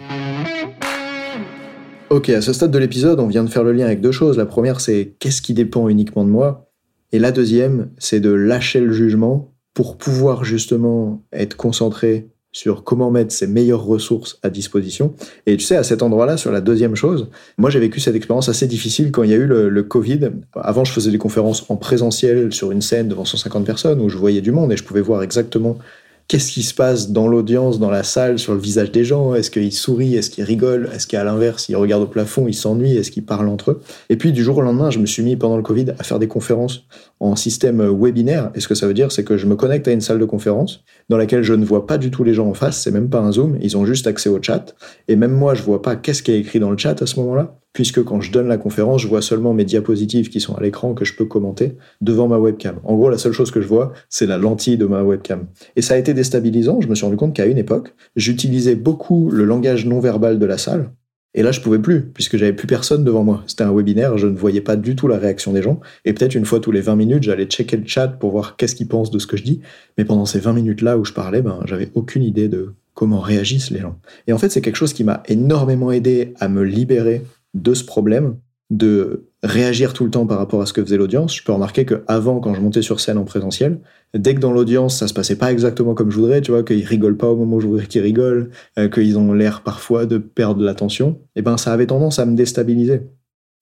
Ok, 2.10 2.30
à 2.30 2.40
ce 2.40 2.52
stade 2.52 2.70
de 2.70 2.78
l'épisode, 2.78 3.20
on 3.20 3.26
vient 3.26 3.44
de 3.44 3.50
faire 3.50 3.64
le 3.64 3.72
lien 3.72 3.84
avec 3.84 4.00
deux 4.00 4.12
choses. 4.12 4.38
La 4.38 4.46
première, 4.46 4.80
c'est 4.80 5.16
qu'est-ce 5.18 5.42
qui 5.42 5.52
dépend 5.52 5.88
uniquement 5.88 6.24
de 6.24 6.30
moi? 6.30 6.70
Et 7.12 7.18
la 7.18 7.32
deuxième, 7.32 7.90
c'est 7.98 8.20
de 8.20 8.30
lâcher 8.30 8.80
le 8.80 8.92
jugement 8.92 9.54
pour 9.74 9.98
pouvoir 9.98 10.44
justement 10.44 11.22
être 11.32 11.56
concentré 11.56 12.30
sur 12.52 12.82
comment 12.82 13.10
mettre 13.10 13.32
ses 13.32 13.46
meilleures 13.46 13.84
ressources 13.84 14.38
à 14.42 14.50
disposition. 14.50 15.14
Et 15.46 15.56
tu 15.56 15.64
sais, 15.64 15.76
à 15.76 15.82
cet 15.82 16.02
endroit-là, 16.02 16.36
sur 16.36 16.50
la 16.50 16.60
deuxième 16.60 16.96
chose, 16.96 17.28
moi 17.58 17.70
j'ai 17.70 17.78
vécu 17.78 18.00
cette 18.00 18.14
expérience 18.14 18.48
assez 18.48 18.66
difficile 18.66 19.12
quand 19.12 19.22
il 19.22 19.30
y 19.30 19.34
a 19.34 19.36
eu 19.36 19.46
le, 19.46 19.82
Covid. 19.82 20.30
Avant, 20.54 20.84
je 20.84 20.92
faisais 20.92 21.10
des 21.10 21.18
conférences 21.18 21.64
en 21.70 21.76
présentiel 21.76 22.52
sur 22.52 22.72
une 22.72 22.82
scène 22.82 23.08
devant 23.08 23.24
150 23.24 23.64
personnes 23.64 24.00
où 24.00 24.08
je 24.08 24.16
voyais 24.16 24.40
du 24.40 24.50
monde 24.50 24.72
et 24.72 24.76
je 24.76 24.84
pouvais 24.84 25.00
voir 25.00 25.22
exactement 25.22 25.78
qu'est-ce 26.28 26.52
qui 26.52 26.62
se 26.62 26.74
passe 26.74 27.10
dans 27.10 27.26
l'audience, 27.26 27.78
dans 27.78 27.90
la 27.90 28.02
salle, 28.02 28.38
sur 28.38 28.52
le 28.52 28.60
visage 28.60 28.92
des 28.92 29.04
gens. 29.04 29.34
Est-ce 29.34 29.50
qu'ils 29.50 29.72
sourient? 29.72 30.16
Est-ce 30.16 30.28
qu'ils 30.28 30.44
rigolent? 30.44 30.90
Est-ce 30.94 31.06
qu'à 31.06 31.24
l'inverse, 31.24 31.68
ils 31.70 31.76
regardent 31.76 32.02
au 32.02 32.06
plafond, 32.06 32.46
ils 32.46 32.54
s'ennuient? 32.54 32.96
Est-ce 32.98 33.10
qu'ils 33.10 33.24
parlent 33.24 33.48
entre 33.48 33.70
eux? 33.70 33.82
Et 34.10 34.16
puis 34.16 34.32
du 34.32 34.44
jour 34.44 34.58
au 34.58 34.60
lendemain, 34.60 34.90
je 34.90 34.98
me 34.98 35.06
suis 35.06 35.22
mis 35.22 35.36
pendant 35.36 35.56
le 35.56 35.62
Covid 35.62 35.86
à 35.98 36.04
faire 36.04 36.18
des 36.18 36.28
conférences 36.28 36.84
en 37.20 37.36
système 37.36 37.82
webinaire. 37.82 38.50
Et 38.54 38.60
ce 38.60 38.68
que 38.68 38.74
ça 38.74 38.86
veut 38.86 38.94
dire, 38.94 39.12
c'est 39.12 39.24
que 39.24 39.36
je 39.36 39.46
me 39.46 39.56
connecte 39.56 39.88
à 39.88 39.92
une 39.92 40.00
salle 40.00 40.18
de 40.18 40.24
conférence 40.24 40.84
dans 41.08 41.16
laquelle 41.16 41.42
je 41.42 41.54
ne 41.54 41.64
vois 41.64 41.86
pas 41.86 41.98
du 41.98 42.10
tout 42.10 42.24
les 42.24 42.34
gens 42.34 42.48
en 42.48 42.54
face, 42.54 42.80
c'est 42.80 42.90
même 42.90 43.08
pas 43.08 43.20
un 43.20 43.32
zoom, 43.32 43.58
ils 43.60 43.76
ont 43.76 43.86
juste 43.86 44.06
accès 44.06 44.28
au 44.28 44.40
chat. 44.42 44.74
Et 45.08 45.16
même 45.16 45.32
moi, 45.32 45.54
je 45.54 45.62
vois 45.62 45.82
pas 45.82 45.96
qu'est-ce 45.96 46.22
qui 46.22 46.32
est 46.32 46.38
écrit 46.38 46.60
dans 46.60 46.70
le 46.70 46.78
chat 46.78 47.00
à 47.02 47.06
ce 47.06 47.18
moment-là 47.20 47.58
puisque 47.78 48.02
quand 48.02 48.20
je 48.20 48.32
donne 48.32 48.48
la 48.48 48.58
conférence, 48.58 49.02
je 49.02 49.06
vois 49.06 49.22
seulement 49.22 49.54
mes 49.54 49.64
diapositives 49.64 50.30
qui 50.30 50.40
sont 50.40 50.54
à 50.56 50.60
l'écran 50.60 50.94
que 50.94 51.04
je 51.04 51.14
peux 51.14 51.26
commenter 51.26 51.76
devant 52.00 52.26
ma 52.26 52.36
webcam. 52.36 52.80
En 52.82 52.96
gros, 52.96 53.08
la 53.08 53.18
seule 53.18 53.32
chose 53.32 53.52
que 53.52 53.60
je 53.60 53.68
vois, 53.68 53.92
c'est 54.08 54.26
la 54.26 54.36
lentille 54.36 54.76
de 54.76 54.86
ma 54.86 55.04
webcam. 55.04 55.46
Et 55.76 55.82
ça 55.82 55.94
a 55.94 55.96
été 55.96 56.12
déstabilisant. 56.12 56.80
Je 56.80 56.88
me 56.88 56.96
suis 56.96 57.04
rendu 57.04 57.16
compte 57.16 57.34
qu'à 57.34 57.46
une 57.46 57.56
époque, 57.56 57.94
j'utilisais 58.16 58.74
beaucoup 58.74 59.30
le 59.30 59.44
langage 59.44 59.86
non 59.86 60.00
verbal 60.00 60.40
de 60.40 60.46
la 60.46 60.58
salle. 60.58 60.90
Et 61.38 61.42
là, 61.42 61.52
je 61.52 61.60
pouvais 61.60 61.78
plus, 61.78 62.02
puisque 62.02 62.36
j'avais 62.36 62.52
plus 62.52 62.66
personne 62.66 63.04
devant 63.04 63.22
moi. 63.22 63.44
C'était 63.46 63.62
un 63.62 63.72
webinaire, 63.72 64.18
je 64.18 64.26
ne 64.26 64.36
voyais 64.36 64.60
pas 64.60 64.74
du 64.74 64.96
tout 64.96 65.06
la 65.06 65.18
réaction 65.18 65.52
des 65.52 65.62
gens. 65.62 65.78
Et 66.04 66.12
peut-être 66.12 66.34
une 66.34 66.44
fois 66.44 66.58
tous 66.58 66.72
les 66.72 66.80
20 66.80 66.96
minutes, 66.96 67.22
j'allais 67.22 67.44
checker 67.44 67.76
le 67.76 67.86
chat 67.86 68.08
pour 68.08 68.32
voir 68.32 68.56
qu'est-ce 68.56 68.74
qu'ils 68.74 68.88
pensent 68.88 69.12
de 69.12 69.20
ce 69.20 69.28
que 69.28 69.36
je 69.36 69.44
dis. 69.44 69.60
Mais 69.96 70.04
pendant 70.04 70.26
ces 70.26 70.40
20 70.40 70.52
minutes-là 70.54 70.98
où 70.98 71.04
je 71.04 71.12
parlais, 71.12 71.40
ben, 71.40 71.60
j'avais 71.64 71.92
aucune 71.94 72.24
idée 72.24 72.48
de 72.48 72.74
comment 72.92 73.20
réagissent 73.20 73.70
les 73.70 73.78
gens. 73.78 74.00
Et 74.26 74.32
en 74.32 74.38
fait, 74.38 74.48
c'est 74.48 74.60
quelque 74.60 74.74
chose 74.74 74.92
qui 74.92 75.04
m'a 75.04 75.22
énormément 75.28 75.92
aidé 75.92 76.34
à 76.40 76.48
me 76.48 76.64
libérer 76.64 77.22
de 77.54 77.72
ce 77.72 77.84
problème 77.84 78.34
de 78.70 79.28
réagir 79.42 79.94
tout 79.94 80.04
le 80.04 80.10
temps 80.10 80.26
par 80.26 80.38
rapport 80.38 80.60
à 80.60 80.66
ce 80.66 80.72
que 80.72 80.82
faisait 80.82 80.96
l'audience. 80.96 81.34
Je 81.34 81.42
peux 81.42 81.52
remarquer 81.52 81.84
que 81.84 82.02
avant, 82.06 82.40
quand 82.40 82.54
je 82.54 82.60
montais 82.60 82.82
sur 82.82 83.00
scène 83.00 83.16
en 83.16 83.24
présentiel, 83.24 83.80
dès 84.14 84.34
que 84.34 84.40
dans 84.40 84.52
l'audience 84.52 84.98
ça 84.98 85.08
se 85.08 85.14
passait 85.14 85.36
pas 85.36 85.52
exactement 85.52 85.94
comme 85.94 86.10
je 86.10 86.16
voudrais, 86.16 86.40
tu 86.40 86.50
vois, 86.50 86.62
qu'ils 86.62 86.84
rigolent 86.84 87.16
pas 87.16 87.28
au 87.28 87.36
moment 87.36 87.56
où 87.56 87.60
je 87.60 87.66
voudrais 87.66 87.86
qu'ils 87.86 88.02
rigolent, 88.02 88.50
euh, 88.78 88.88
qu'ils 88.88 89.18
ont 89.18 89.32
l'air 89.32 89.62
parfois 89.62 90.06
de 90.06 90.18
perdre 90.18 90.62
l'attention, 90.62 91.18
et 91.34 91.40
eh 91.40 91.42
ben 91.42 91.56
ça 91.56 91.72
avait 91.72 91.86
tendance 91.86 92.18
à 92.18 92.26
me 92.26 92.36
déstabiliser. 92.36 93.02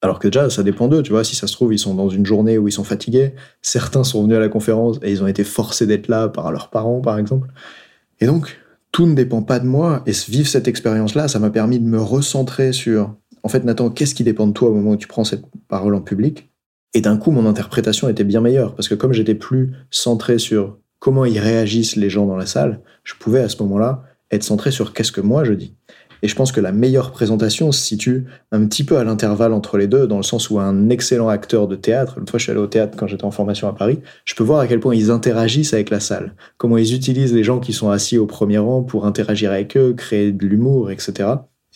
Alors 0.02 0.18
que 0.18 0.28
déjà, 0.28 0.50
ça 0.50 0.62
dépend 0.62 0.88
d'eux, 0.88 1.02
tu 1.02 1.12
vois, 1.12 1.24
si 1.24 1.34
ça 1.36 1.46
se 1.46 1.52
trouve, 1.52 1.72
ils 1.72 1.78
sont 1.78 1.94
dans 1.94 2.08
une 2.08 2.26
journée 2.26 2.58
où 2.58 2.68
ils 2.68 2.72
sont 2.72 2.84
fatigués, 2.84 3.34
certains 3.62 4.04
sont 4.04 4.22
venus 4.22 4.36
à 4.36 4.40
la 4.40 4.48
conférence 4.48 4.98
et 5.02 5.10
ils 5.10 5.22
ont 5.22 5.26
été 5.26 5.42
forcés 5.42 5.86
d'être 5.86 6.08
là 6.08 6.28
par 6.28 6.52
leurs 6.52 6.68
parents, 6.68 7.00
par 7.00 7.18
exemple. 7.18 7.48
Et 8.20 8.26
donc, 8.26 8.58
tout 8.92 9.06
ne 9.06 9.14
dépend 9.14 9.42
pas 9.42 9.58
de 9.58 9.66
moi, 9.66 10.02
et 10.06 10.12
vivre 10.28 10.48
cette 10.48 10.68
expérience-là, 10.68 11.28
ça 11.28 11.38
m'a 11.38 11.50
permis 11.50 11.78
de 11.80 11.86
me 11.86 12.00
recentrer 12.00 12.72
sur 12.72 13.14
en 13.46 13.48
fait, 13.48 13.62
Nathan, 13.62 13.90
qu'est-ce 13.90 14.16
qui 14.16 14.24
dépend 14.24 14.48
de 14.48 14.52
toi 14.52 14.70
au 14.70 14.74
moment 14.74 14.90
où 14.90 14.96
tu 14.96 15.06
prends 15.06 15.22
cette 15.22 15.44
parole 15.68 15.94
en 15.94 16.00
public? 16.00 16.50
Et 16.94 17.00
d'un 17.00 17.16
coup, 17.16 17.30
mon 17.30 17.46
interprétation 17.46 18.08
était 18.08 18.24
bien 18.24 18.40
meilleure, 18.40 18.74
parce 18.74 18.88
que 18.88 18.96
comme 18.96 19.12
j'étais 19.12 19.36
plus 19.36 19.70
centré 19.88 20.40
sur 20.40 20.78
comment 20.98 21.24
ils 21.24 21.38
réagissent 21.38 21.94
les 21.94 22.10
gens 22.10 22.26
dans 22.26 22.36
la 22.36 22.46
salle, 22.46 22.80
je 23.04 23.14
pouvais 23.14 23.38
à 23.38 23.48
ce 23.48 23.62
moment-là 23.62 24.02
être 24.32 24.42
centré 24.42 24.72
sur 24.72 24.92
qu'est-ce 24.92 25.12
que 25.12 25.20
moi 25.20 25.44
je 25.44 25.52
dis. 25.52 25.76
Et 26.22 26.28
je 26.28 26.34
pense 26.34 26.50
que 26.50 26.60
la 26.60 26.72
meilleure 26.72 27.12
présentation 27.12 27.70
se 27.70 27.80
situe 27.80 28.26
un 28.50 28.66
petit 28.66 28.82
peu 28.82 28.96
à 28.96 29.04
l'intervalle 29.04 29.52
entre 29.52 29.78
les 29.78 29.86
deux, 29.86 30.08
dans 30.08 30.16
le 30.16 30.24
sens 30.24 30.50
où 30.50 30.58
un 30.58 30.88
excellent 30.88 31.28
acteur 31.28 31.68
de 31.68 31.76
théâtre, 31.76 32.18
une 32.18 32.26
fois 32.26 32.40
je 32.40 32.42
suis 32.42 32.50
allé 32.50 32.60
au 32.60 32.66
théâtre 32.66 32.96
quand 32.98 33.06
j'étais 33.06 33.26
en 33.26 33.30
formation 33.30 33.68
à 33.68 33.74
Paris, 33.74 34.00
je 34.24 34.34
peux 34.34 34.42
voir 34.42 34.58
à 34.58 34.66
quel 34.66 34.80
point 34.80 34.96
ils 34.96 35.12
interagissent 35.12 35.72
avec 35.72 35.90
la 35.90 36.00
salle, 36.00 36.34
comment 36.58 36.78
ils 36.78 36.96
utilisent 36.96 37.32
les 37.32 37.44
gens 37.44 37.60
qui 37.60 37.72
sont 37.72 37.90
assis 37.90 38.18
au 38.18 38.26
premier 38.26 38.58
rang 38.58 38.82
pour 38.82 39.06
interagir 39.06 39.52
avec 39.52 39.76
eux, 39.76 39.94
créer 39.96 40.32
de 40.32 40.44
l'humour, 40.46 40.90
etc. 40.90 41.28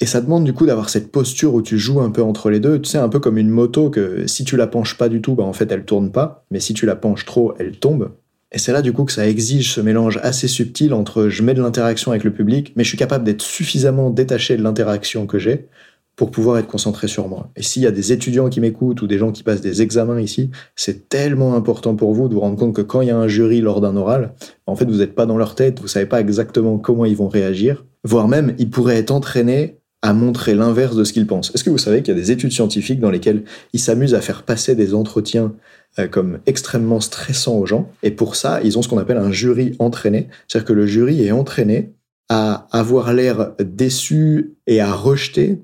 Et 0.02 0.06
ça 0.06 0.22
demande 0.22 0.44
du 0.44 0.54
coup 0.54 0.64
d'avoir 0.64 0.88
cette 0.88 1.12
posture 1.12 1.54
où 1.54 1.60
tu 1.60 1.78
joues 1.78 2.00
un 2.00 2.10
peu 2.10 2.22
entre 2.22 2.48
les 2.48 2.58
deux. 2.58 2.80
Tu 2.80 2.88
sais, 2.88 2.98
un 2.98 3.10
peu 3.10 3.20
comme 3.20 3.36
une 3.36 3.50
moto 3.50 3.90
que 3.90 4.26
si 4.26 4.44
tu 4.44 4.56
la 4.56 4.66
penches 4.66 4.96
pas 4.96 5.10
du 5.10 5.20
tout, 5.20 5.34
bah 5.34 5.44
en 5.44 5.52
fait 5.52 5.70
elle 5.70 5.84
tourne 5.84 6.10
pas. 6.10 6.44
Mais 6.50 6.58
si 6.58 6.72
tu 6.72 6.86
la 6.86 6.96
penches 6.96 7.26
trop, 7.26 7.54
elle 7.58 7.78
tombe. 7.78 8.12
Et 8.52 8.58
c'est 8.58 8.72
là 8.72 8.82
du 8.82 8.92
coup 8.92 9.04
que 9.04 9.12
ça 9.12 9.28
exige 9.28 9.74
ce 9.74 9.80
mélange 9.80 10.18
assez 10.22 10.48
subtil 10.48 10.94
entre 10.94 11.28
je 11.28 11.42
mets 11.42 11.54
de 11.54 11.62
l'interaction 11.62 12.10
avec 12.12 12.24
le 12.24 12.32
public, 12.32 12.72
mais 12.76 12.82
je 12.82 12.88
suis 12.88 12.98
capable 12.98 13.24
d'être 13.24 13.42
suffisamment 13.42 14.10
détaché 14.10 14.56
de 14.56 14.62
l'interaction 14.62 15.26
que 15.26 15.38
j'ai 15.38 15.68
pour 16.16 16.30
pouvoir 16.30 16.58
être 16.58 16.66
concentré 16.66 17.06
sur 17.06 17.28
moi. 17.28 17.50
Et 17.56 17.62
s'il 17.62 17.82
y 17.82 17.86
a 17.86 17.90
des 17.90 18.12
étudiants 18.12 18.48
qui 18.48 18.60
m'écoutent 18.60 19.02
ou 19.02 19.06
des 19.06 19.18
gens 19.18 19.32
qui 19.32 19.42
passent 19.42 19.60
des 19.60 19.82
examens 19.82 20.20
ici, 20.20 20.50
c'est 20.76 21.08
tellement 21.08 21.54
important 21.54 21.94
pour 21.94 22.12
vous 22.12 22.28
de 22.28 22.34
vous 22.34 22.40
rendre 22.40 22.58
compte 22.58 22.74
que 22.74 22.82
quand 22.82 23.02
il 23.02 23.08
y 23.08 23.10
a 23.10 23.16
un 23.16 23.28
jury 23.28 23.60
lors 23.60 23.80
d'un 23.80 23.96
oral, 23.96 24.34
en 24.66 24.76
fait 24.76 24.86
vous 24.86 24.98
n'êtes 24.98 25.14
pas 25.14 25.26
dans 25.26 25.38
leur 25.38 25.54
tête, 25.54 25.80
vous 25.80 25.88
savez 25.88 26.06
pas 26.06 26.20
exactement 26.20 26.78
comment 26.78 27.04
ils 27.04 27.16
vont 27.16 27.28
réagir, 27.28 27.84
voire 28.04 28.28
même 28.28 28.54
ils 28.58 28.68
pourraient 28.68 28.98
être 28.98 29.12
entraînés 29.12 29.79
à 30.02 30.12
montrer 30.12 30.54
l'inverse 30.54 30.96
de 30.96 31.04
ce 31.04 31.12
qu'ils 31.12 31.26
pensent. 31.26 31.52
Est-ce 31.54 31.64
que 31.64 31.70
vous 31.70 31.78
savez 31.78 32.02
qu'il 32.02 32.14
y 32.14 32.18
a 32.18 32.20
des 32.20 32.30
études 32.30 32.52
scientifiques 32.52 33.00
dans 33.00 33.10
lesquelles 33.10 33.44
ils 33.72 33.80
s'amusent 33.80 34.14
à 34.14 34.20
faire 34.20 34.44
passer 34.44 34.74
des 34.74 34.94
entretiens 34.94 35.52
euh, 35.98 36.08
comme 36.08 36.38
extrêmement 36.46 37.00
stressants 37.00 37.58
aux 37.58 37.66
gens 37.66 37.90
Et 38.02 38.10
pour 38.10 38.36
ça, 38.36 38.60
ils 38.62 38.78
ont 38.78 38.82
ce 38.82 38.88
qu'on 38.88 38.98
appelle 38.98 39.18
un 39.18 39.32
jury 39.32 39.76
entraîné. 39.78 40.28
C'est-à-dire 40.48 40.68
que 40.68 40.72
le 40.72 40.86
jury 40.86 41.24
est 41.26 41.32
entraîné 41.32 41.92
à 42.30 42.68
avoir 42.70 43.12
l'air 43.12 43.52
déçu 43.58 44.54
et 44.66 44.80
à 44.80 44.92
rejeter 44.92 45.60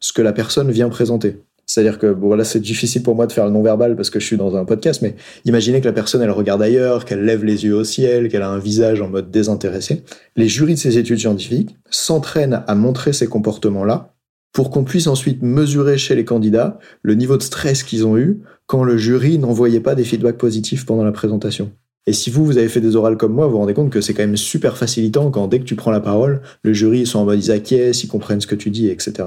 ce 0.00 0.12
que 0.12 0.22
la 0.22 0.32
personne 0.32 0.70
vient 0.70 0.88
présenter. 0.88 1.36
C'est-à-dire 1.68 1.98
que, 1.98 2.12
bon, 2.12 2.28
voilà, 2.28 2.44
c'est 2.44 2.60
difficile 2.60 3.02
pour 3.02 3.14
moi 3.14 3.26
de 3.26 3.32
faire 3.32 3.44
le 3.44 3.50
non-verbal 3.50 3.94
parce 3.94 4.08
que 4.08 4.18
je 4.18 4.24
suis 4.24 4.38
dans 4.38 4.56
un 4.56 4.64
podcast, 4.64 5.02
mais 5.02 5.14
imaginez 5.44 5.80
que 5.80 5.84
la 5.84 5.92
personne, 5.92 6.22
elle 6.22 6.30
regarde 6.30 6.62
ailleurs, 6.62 7.04
qu'elle 7.04 7.24
lève 7.24 7.44
les 7.44 7.64
yeux 7.64 7.74
au 7.74 7.84
ciel, 7.84 8.30
qu'elle 8.30 8.42
a 8.42 8.48
un 8.48 8.58
visage 8.58 9.02
en 9.02 9.08
mode 9.08 9.30
désintéressé. 9.30 10.02
Les 10.34 10.48
jurys 10.48 10.74
de 10.74 10.78
ces 10.78 10.96
études 10.96 11.18
scientifiques 11.18 11.76
s'entraînent 11.90 12.64
à 12.66 12.74
montrer 12.74 13.12
ces 13.12 13.26
comportements-là 13.26 14.14
pour 14.54 14.70
qu'on 14.70 14.82
puisse 14.82 15.06
ensuite 15.08 15.42
mesurer 15.42 15.98
chez 15.98 16.14
les 16.14 16.24
candidats 16.24 16.78
le 17.02 17.14
niveau 17.14 17.36
de 17.36 17.42
stress 17.42 17.82
qu'ils 17.82 18.06
ont 18.06 18.16
eu 18.16 18.40
quand 18.66 18.82
le 18.82 18.96
jury 18.96 19.38
n'envoyait 19.38 19.80
pas 19.80 19.94
des 19.94 20.04
feedbacks 20.04 20.38
positifs 20.38 20.86
pendant 20.86 21.04
la 21.04 21.12
présentation. 21.12 21.70
Et 22.06 22.14
si 22.14 22.30
vous, 22.30 22.46
vous 22.46 22.56
avez 22.56 22.68
fait 22.68 22.80
des 22.80 22.96
orales 22.96 23.18
comme 23.18 23.34
moi, 23.34 23.44
vous 23.44 23.52
vous 23.52 23.58
rendez 23.58 23.74
compte 23.74 23.90
que 23.90 24.00
c'est 24.00 24.14
quand 24.14 24.22
même 24.22 24.38
super 24.38 24.78
facilitant 24.78 25.30
quand 25.30 25.46
dès 25.48 25.58
que 25.60 25.64
tu 25.64 25.76
prends 25.76 25.90
la 25.90 26.00
parole, 26.00 26.40
le 26.62 26.72
jury, 26.72 27.00
ils 27.00 27.06
sont 27.06 27.18
en 27.18 27.26
mode 27.26 27.44
ils 27.44 27.50
acquiescent, 27.50 28.04
ils 28.04 28.08
comprennent 28.08 28.40
ce 28.40 28.46
que 28.46 28.54
tu 28.54 28.70
dis, 28.70 28.88
etc. 28.88 29.24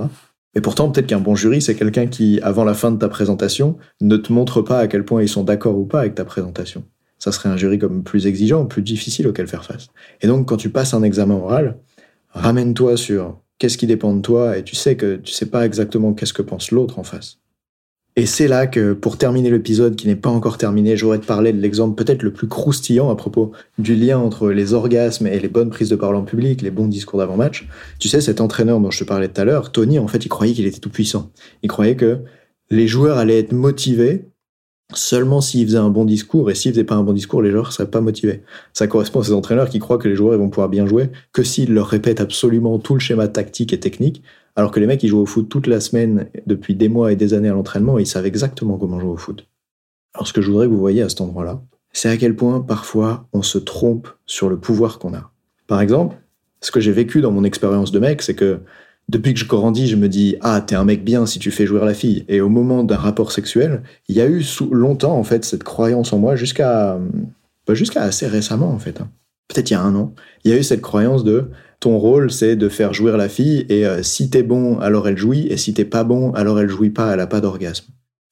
Et 0.53 0.61
pourtant, 0.61 0.89
peut-être 0.89 1.07
qu'un 1.07 1.19
bon 1.19 1.35
jury, 1.35 1.61
c'est 1.61 1.75
quelqu'un 1.75 2.07
qui, 2.07 2.39
avant 2.41 2.63
la 2.63 2.73
fin 2.73 2.91
de 2.91 2.97
ta 2.97 3.07
présentation, 3.07 3.77
ne 4.01 4.17
te 4.17 4.33
montre 4.33 4.61
pas 4.61 4.79
à 4.79 4.87
quel 4.87 5.05
point 5.05 5.21
ils 5.21 5.29
sont 5.29 5.43
d'accord 5.43 5.77
ou 5.77 5.85
pas 5.85 6.01
avec 6.01 6.15
ta 6.15 6.25
présentation. 6.25 6.83
Ça 7.19 7.31
serait 7.31 7.49
un 7.49 7.57
jury 7.57 7.79
comme 7.79 8.03
plus 8.03 8.27
exigeant, 8.27 8.65
plus 8.65 8.81
difficile 8.81 9.27
auquel 9.27 9.47
faire 9.47 9.63
face. 9.63 9.87
Et 10.21 10.27
donc, 10.27 10.47
quand 10.47 10.57
tu 10.57 10.69
passes 10.69 10.93
un 10.93 11.03
examen 11.03 11.35
oral, 11.35 11.77
ramène-toi 12.31 12.97
sur 12.97 13.39
qu'est-ce 13.59 13.77
qui 13.77 13.87
dépend 13.87 14.13
de 14.15 14.21
toi 14.21 14.57
et 14.57 14.63
tu 14.63 14.75
sais 14.75 14.95
que 14.95 15.17
tu 15.17 15.31
sais 15.31 15.45
pas 15.45 15.65
exactement 15.65 16.13
qu'est-ce 16.13 16.33
que 16.33 16.41
pense 16.41 16.71
l'autre 16.71 16.99
en 16.99 17.03
face. 17.03 17.37
Et 18.17 18.25
c'est 18.25 18.49
là 18.49 18.67
que, 18.67 18.91
pour 18.91 19.17
terminer 19.17 19.49
l'épisode 19.49 19.95
qui 19.95 20.05
n'est 20.07 20.17
pas 20.17 20.29
encore 20.29 20.57
terminé, 20.57 20.97
j'aurais 20.97 21.19
te 21.19 21.25
parler 21.25 21.53
de 21.53 21.61
l'exemple 21.61 21.95
peut-être 21.95 22.23
le 22.23 22.33
plus 22.33 22.47
croustillant 22.47 23.09
à 23.09 23.15
propos 23.15 23.53
du 23.77 23.95
lien 23.95 24.19
entre 24.19 24.49
les 24.51 24.73
orgasmes 24.73 25.27
et 25.27 25.39
les 25.39 25.47
bonnes 25.47 25.69
prises 25.69 25.89
de 25.89 25.95
parole 25.95 26.17
en 26.17 26.23
public, 26.23 26.61
les 26.61 26.71
bons 26.71 26.87
discours 26.87 27.19
d'avant-match. 27.19 27.67
Tu 27.99 28.09
sais, 28.09 28.19
cet 28.19 28.41
entraîneur 28.41 28.81
dont 28.81 28.91
je 28.91 28.99
te 28.99 29.03
parlais 29.05 29.29
tout 29.29 29.39
à 29.39 29.45
l'heure, 29.45 29.71
Tony, 29.71 29.97
en 29.97 30.07
fait, 30.07 30.25
il 30.25 30.29
croyait 30.29 30.53
qu'il 30.53 30.65
était 30.65 30.79
tout 30.79 30.89
puissant. 30.89 31.31
Il 31.63 31.69
croyait 31.69 31.95
que 31.95 32.19
les 32.69 32.87
joueurs 32.87 33.17
allaient 33.17 33.39
être 33.39 33.53
motivés 33.53 34.25
seulement 34.93 35.41
s'ils 35.41 35.65
faisaient 35.65 35.77
un 35.77 35.89
bon 35.89 36.05
discours, 36.05 36.49
et 36.51 36.55
s'ils 36.55 36.71
faisaient 36.71 36.83
pas 36.83 36.95
un 36.95 37.03
bon 37.03 37.13
discours, 37.13 37.41
les 37.41 37.51
joueurs 37.51 37.71
seraient 37.71 37.89
pas 37.89 38.01
motivés. 38.01 38.43
Ça 38.73 38.87
correspond 38.87 39.21
à 39.21 39.23
ces 39.23 39.33
entraîneurs 39.33 39.69
qui 39.69 39.79
croient 39.79 39.97
que 39.97 40.07
les 40.07 40.15
joueurs 40.15 40.33
ils 40.33 40.39
vont 40.39 40.49
pouvoir 40.49 40.69
bien 40.69 40.85
jouer 40.85 41.09
que 41.33 41.43
s'ils 41.43 41.73
leur 41.73 41.87
répètent 41.87 42.21
absolument 42.21 42.79
tout 42.79 42.93
le 42.93 42.99
schéma 42.99 43.27
tactique 43.27 43.73
et 43.73 43.79
technique, 43.79 44.23
alors 44.55 44.71
que 44.71 44.79
les 44.79 44.87
mecs, 44.87 45.01
ils 45.03 45.07
jouent 45.07 45.21
au 45.21 45.25
foot 45.25 45.47
toute 45.49 45.67
la 45.67 45.79
semaine, 45.79 46.27
depuis 46.45 46.75
des 46.75 46.89
mois 46.89 47.11
et 47.11 47.15
des 47.15 47.33
années 47.33 47.49
à 47.49 47.53
l'entraînement, 47.53 47.99
ils 47.99 48.07
savent 48.07 48.25
exactement 48.25 48.77
comment 48.77 48.99
jouer 48.99 49.11
au 49.11 49.17
foot. 49.17 49.47
Alors 50.13 50.27
ce 50.27 50.33
que 50.33 50.41
je 50.41 50.51
voudrais 50.51 50.67
que 50.67 50.71
vous 50.71 50.79
voyez 50.79 51.01
à 51.01 51.09
cet 51.09 51.21
endroit-là, 51.21 51.61
c'est 51.93 52.09
à 52.09 52.17
quel 52.17 52.35
point 52.35 52.61
parfois 52.61 53.27
on 53.33 53.41
se 53.41 53.57
trompe 53.57 54.07
sur 54.25 54.49
le 54.49 54.57
pouvoir 54.57 54.99
qu'on 54.99 55.13
a. 55.13 55.31
Par 55.67 55.81
exemple, 55.81 56.17
ce 56.61 56.71
que 56.71 56.79
j'ai 56.79 56.91
vécu 56.91 57.21
dans 57.21 57.31
mon 57.31 57.43
expérience 57.43 57.91
de 57.91 57.99
mec, 57.99 58.21
c'est 58.21 58.35
que 58.35 58.59
depuis 59.11 59.33
que 59.33 59.39
je 59.39 59.45
grandis, 59.45 59.87
je 59.87 59.97
me 59.97 60.07
dis 60.07 60.37
ah 60.41 60.61
t'es 60.61 60.75
un 60.75 60.85
mec 60.85 61.03
bien 61.03 61.25
si 61.25 61.37
tu 61.37 61.51
fais 61.51 61.65
jouer 61.65 61.83
la 61.83 61.93
fille. 61.93 62.23
Et 62.29 62.39
au 62.41 62.49
moment 62.49 62.83
d'un 62.83 62.97
rapport 62.97 63.31
sexuel, 63.31 63.83
il 64.07 64.15
y 64.15 64.21
a 64.21 64.27
eu 64.27 64.43
longtemps 64.71 65.17
en 65.17 65.23
fait 65.23 65.43
cette 65.43 65.63
croyance 65.63 66.13
en 66.13 66.17
moi 66.17 66.35
jusqu'à 66.35 66.97
bah, 67.67 67.73
jusqu'à 67.73 68.03
assez 68.03 68.25
récemment 68.27 68.71
en 68.71 68.79
fait. 68.79 69.01
Hein. 69.01 69.09
Peut-être 69.49 69.69
il 69.69 69.73
y 69.73 69.77
a 69.77 69.81
un 69.81 69.93
an, 69.95 70.13
il 70.45 70.51
y 70.51 70.53
a 70.53 70.57
eu 70.57 70.63
cette 70.63 70.81
croyance 70.81 71.25
de 71.25 71.49
ton 71.81 71.97
rôle, 71.97 72.31
c'est 72.31 72.55
de 72.55 72.69
faire 72.69 72.93
jouir 72.93 73.17
la 73.17 73.27
fille, 73.27 73.65
et 73.67 73.85
euh, 73.85 74.03
si 74.03 74.29
t'es 74.29 74.43
bon, 74.43 74.79
alors 74.79 75.07
elle 75.07 75.17
jouit, 75.17 75.47
et 75.47 75.57
si 75.57 75.73
t'es 75.73 75.83
pas 75.83 76.03
bon, 76.03 76.31
alors 76.33 76.59
elle 76.59 76.69
jouit 76.69 76.91
pas, 76.91 77.13
elle 77.13 77.19
a 77.19 77.27
pas 77.27 77.41
d'orgasme. 77.41 77.87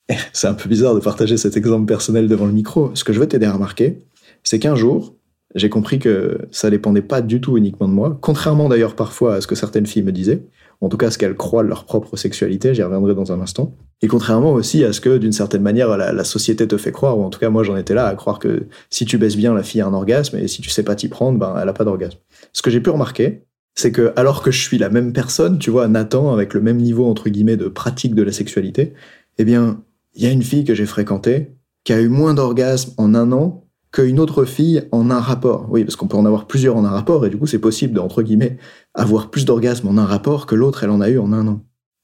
C'est 0.33 0.47
un 0.47 0.53
peu 0.53 0.69
bizarre 0.69 0.93
de 0.93 0.99
partager 0.99 1.35
cet 1.35 1.57
exemple 1.57 1.87
personnel 1.87 2.27
devant 2.27 2.45
le 2.45 2.51
micro. 2.51 2.91
Ce 2.93 3.03
que 3.03 3.11
je 3.11 3.19
veux 3.19 3.27
t'aider 3.27 3.47
à 3.47 3.53
remarquer, 3.53 3.99
c'est 4.43 4.59
qu'un 4.59 4.75
jour, 4.75 5.15
j'ai 5.55 5.69
compris 5.69 5.99
que 5.99 6.37
ça 6.51 6.69
dépendait 6.69 7.01
pas 7.01 7.21
du 7.21 7.41
tout 7.41 7.57
uniquement 7.57 7.87
de 7.87 7.93
moi, 7.93 8.17
contrairement 8.21 8.69
d'ailleurs 8.69 8.95
parfois 8.95 9.35
à 9.35 9.41
ce 9.41 9.47
que 9.47 9.55
certaines 9.55 9.87
filles 9.87 10.03
me 10.03 10.11
disaient, 10.11 10.41
en 10.81 10.89
tout 10.89 10.97
cas 10.97 11.11
ce 11.11 11.17
qu'elles 11.17 11.35
croient 11.35 11.63
de 11.63 11.67
leur 11.67 11.85
propre 11.85 12.15
sexualité, 12.15 12.73
j'y 12.73 12.83
reviendrai 12.83 13.15
dans 13.15 13.31
un 13.31 13.41
instant, 13.41 13.75
et 14.01 14.07
contrairement 14.07 14.53
aussi 14.53 14.83
à 14.83 14.93
ce 14.93 15.01
que 15.01 15.17
d'une 15.17 15.31
certaine 15.31 15.61
manière 15.61 15.97
la, 15.97 16.13
la, 16.13 16.23
société 16.23 16.67
te 16.67 16.77
fait 16.77 16.91
croire, 16.91 17.17
ou 17.17 17.23
en 17.23 17.29
tout 17.29 17.39
cas 17.39 17.49
moi 17.49 17.63
j'en 17.63 17.75
étais 17.75 17.93
là 17.93 18.07
à 18.07 18.15
croire 18.15 18.39
que 18.39 18.67
si 18.89 19.05
tu 19.05 19.17
baisses 19.17 19.35
bien, 19.35 19.53
la 19.53 19.63
fille 19.63 19.81
a 19.81 19.87
un 19.87 19.93
orgasme, 19.93 20.37
et 20.37 20.47
si 20.47 20.61
tu 20.61 20.69
sais 20.69 20.83
pas 20.83 20.95
t'y 20.95 21.09
prendre, 21.09 21.37
ben 21.37 21.55
elle 21.61 21.69
a 21.69 21.73
pas 21.73 21.83
d'orgasme. 21.83 22.19
Ce 22.53 22.61
que 22.61 22.69
j'ai 22.69 22.79
pu 22.79 22.89
remarquer, 22.89 23.43
c'est 23.75 23.91
que 23.91 24.13
alors 24.15 24.41
que 24.41 24.51
je 24.51 24.61
suis 24.61 24.77
la 24.77 24.89
même 24.89 25.13
personne, 25.13 25.59
tu 25.59 25.69
vois, 25.69 25.87
Nathan, 25.87 26.33
avec 26.33 26.53
le 26.53 26.61
même 26.61 26.77
niveau 26.77 27.05
entre 27.05 27.29
guillemets 27.29 27.57
de 27.57 27.67
pratique 27.67 28.15
de 28.15 28.23
la 28.23 28.31
sexualité, 28.31 28.93
eh 29.37 29.45
bien, 29.45 29.81
il 30.15 30.23
y 30.23 30.27
a 30.27 30.31
une 30.31 30.43
fille 30.43 30.65
que 30.65 30.73
j'ai 30.73 30.85
fréquentée 30.85 31.55
qui 31.83 31.93
a 31.93 32.01
eu 32.01 32.09
moins 32.09 32.33
d'orgasmes 32.33 32.93
en 32.97 33.15
un 33.15 33.31
an 33.31 33.68
qu'une 33.91 34.19
autre 34.19 34.45
fille 34.45 34.83
en 34.91 35.09
un 35.09 35.19
rapport. 35.19 35.67
Oui, 35.69 35.83
parce 35.83 35.95
qu'on 35.95 36.07
peut 36.07 36.17
en 36.17 36.25
avoir 36.25 36.45
plusieurs 36.45 36.77
en 36.77 36.85
un 36.85 36.89
rapport, 36.89 37.25
et 37.25 37.29
du 37.29 37.37
coup, 37.37 37.47
c'est 37.47 37.59
possible 37.59 37.93
de, 37.93 37.99
entre 37.99 38.21
guillemets, 38.21 38.57
avoir 38.93 39.29
plus 39.29 39.45
d'orgasmes 39.45 39.87
en 39.87 39.97
un 39.97 40.05
rapport 40.05 40.45
que 40.45 40.55
l'autre, 40.55 40.83
elle 40.83 40.91
en 40.91 41.01
a 41.01 41.09
eu 41.09 41.17
en 41.17 41.33
un 41.33 41.47
an. 41.47 41.61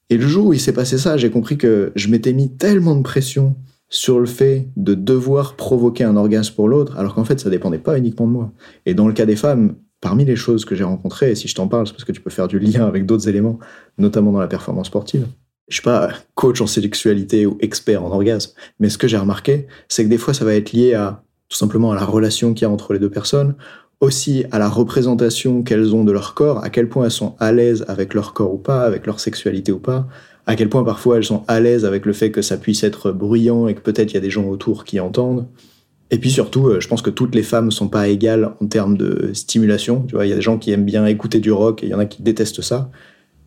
Et 0.10 0.18
le 0.18 0.27
jour 0.27 0.48
où 0.48 0.54
il 0.54 0.60
s'est 0.60 0.74
passé 0.74 0.98
ça, 0.98 1.18
j'ai 1.18 1.32
compris 1.32 1.58
que 1.58 1.92
je 1.96 2.10
m'étais 2.10 2.34
mis 2.34 2.56
tellement 2.56 2.96
de 2.96 3.01
pression 3.01 3.56
sur 3.89 4.20
le 4.20 4.25
fait 4.25 4.70
de 4.75 4.94
devoir 4.94 5.56
provoquer 5.56 6.04
un 6.04 6.15
orgasme 6.15 6.56
pour 6.56 6.68
l'autre, 6.68 6.98
alors 6.98 7.15
qu'en 7.15 7.24
fait, 7.24 7.39
ça 7.39 7.50
dépendait 7.50 7.80
pas 7.80 7.98
uniquement 7.98 8.27
de 8.27 8.32
moi. 8.32 8.51
Et 8.86 8.94
dans 8.94 9.08
le 9.08 9.13
cas 9.13 9.25
des 9.25 9.36
femmes, 9.36 9.75
parmi 10.01 10.25
les 10.25 10.36
choses 10.36 10.65
que 10.65 10.75
j'ai 10.75 10.84
rencontrées, 10.84 11.32
et 11.32 11.36
si 11.36 11.48
je 11.48 11.56
t'en 11.56 11.68
parle, 11.68 11.88
c'est 11.88 11.94
parce 11.94 12.04
que 12.04 12.12
tu 12.12 12.22
peux 12.22 12.30
faire 12.30 12.48
du 12.48 12.60
lien 12.60 12.86
avec 12.86 13.06
d'autres 13.06 13.30
éléments, 13.30 13.60
notamment 13.98 14.32
dans 14.32 14.39
la 14.39 14.48
performance 14.48 14.88
sportive. 14.88 15.27
Je 15.68 15.75
suis 15.75 15.84
pas 15.84 16.12
coach 16.36 16.62
en 16.62 16.68
sexualité 16.68 17.48
ou 17.48 17.58
expert 17.60 18.04
en 18.04 18.12
orgasme, 18.12 18.54
mais 18.80 18.89
ce 18.89 19.00
que 19.00 19.08
j'ai 19.08 19.18
remarqué, 19.18 19.65
c'est 19.88 20.04
que 20.04 20.10
des 20.10 20.20
fois, 20.20 20.34
ça 20.36 20.46
va 20.46 20.54
être 20.54 20.74
lié 20.74 20.94
à 20.94 21.24
tout 21.49 21.57
simplement 21.57 21.91
à 21.91 21.95
la 21.95 22.05
relation 22.05 22.53
qu'il 22.53 22.63
y 22.63 22.65
a 22.65 22.71
entre 22.71 22.93
les 22.93 22.99
deux 22.99 23.09
personnes, 23.09 23.55
aussi 24.01 24.45
à 24.51 24.59
la 24.59 24.69
représentation 24.69 25.63
qu'elles 25.63 25.95
ont 25.95 26.03
de 26.03 26.11
leur 26.11 26.33
corps, 26.33 26.63
à 26.63 26.69
quel 26.69 26.89
point 26.89 27.05
elles 27.05 27.11
sont 27.11 27.35
à 27.39 27.51
l'aise 27.51 27.85
avec 27.87 28.13
leur 28.13 28.33
corps 28.33 28.53
ou 28.53 28.57
pas, 28.57 28.83
avec 28.83 29.05
leur 29.05 29.19
sexualité 29.19 29.71
ou 29.71 29.79
pas, 29.79 30.07
à 30.47 30.55
quel 30.55 30.69
point 30.69 30.83
parfois 30.83 31.17
elles 31.17 31.23
sont 31.23 31.43
à 31.47 31.59
l'aise 31.59 31.85
avec 31.85 32.05
le 32.05 32.13
fait 32.13 32.31
que 32.31 32.41
ça 32.41 32.57
puisse 32.57 32.83
être 32.83 33.11
bruyant 33.11 33.67
et 33.67 33.75
que 33.75 33.81
peut-être 33.81 34.11
il 34.11 34.15
y 34.15 34.17
a 34.17 34.21
des 34.21 34.29
gens 34.29 34.45
autour 34.45 34.83
qui 34.83 34.99
entendent. 34.99 35.47
Et 36.11 36.19
puis 36.19 36.29
surtout, 36.29 36.67
euh, 36.67 36.79
je 36.79 36.87
pense 36.87 37.01
que 37.01 37.09
toutes 37.09 37.33
les 37.33 37.41
femmes 37.41 37.71
sont 37.71 37.87
pas 37.87 38.07
égales 38.07 38.51
en 38.61 38.67
termes 38.67 38.95
de 38.95 39.31
stimulation. 39.33 40.03
Tu 40.07 40.15
vois, 40.15 40.25
il 40.25 40.29
y 40.29 40.33
a 40.33 40.35
des 40.35 40.41
gens 40.41 40.59
qui 40.59 40.71
aiment 40.71 40.85
bien 40.85 41.05
écouter 41.05 41.39
du 41.39 41.51
rock 41.51 41.83
et 41.83 41.87
il 41.87 41.89
y 41.89 41.95
en 41.95 41.99
a 41.99 42.05
qui 42.05 42.21
détestent 42.21 42.61
ça. 42.61 42.91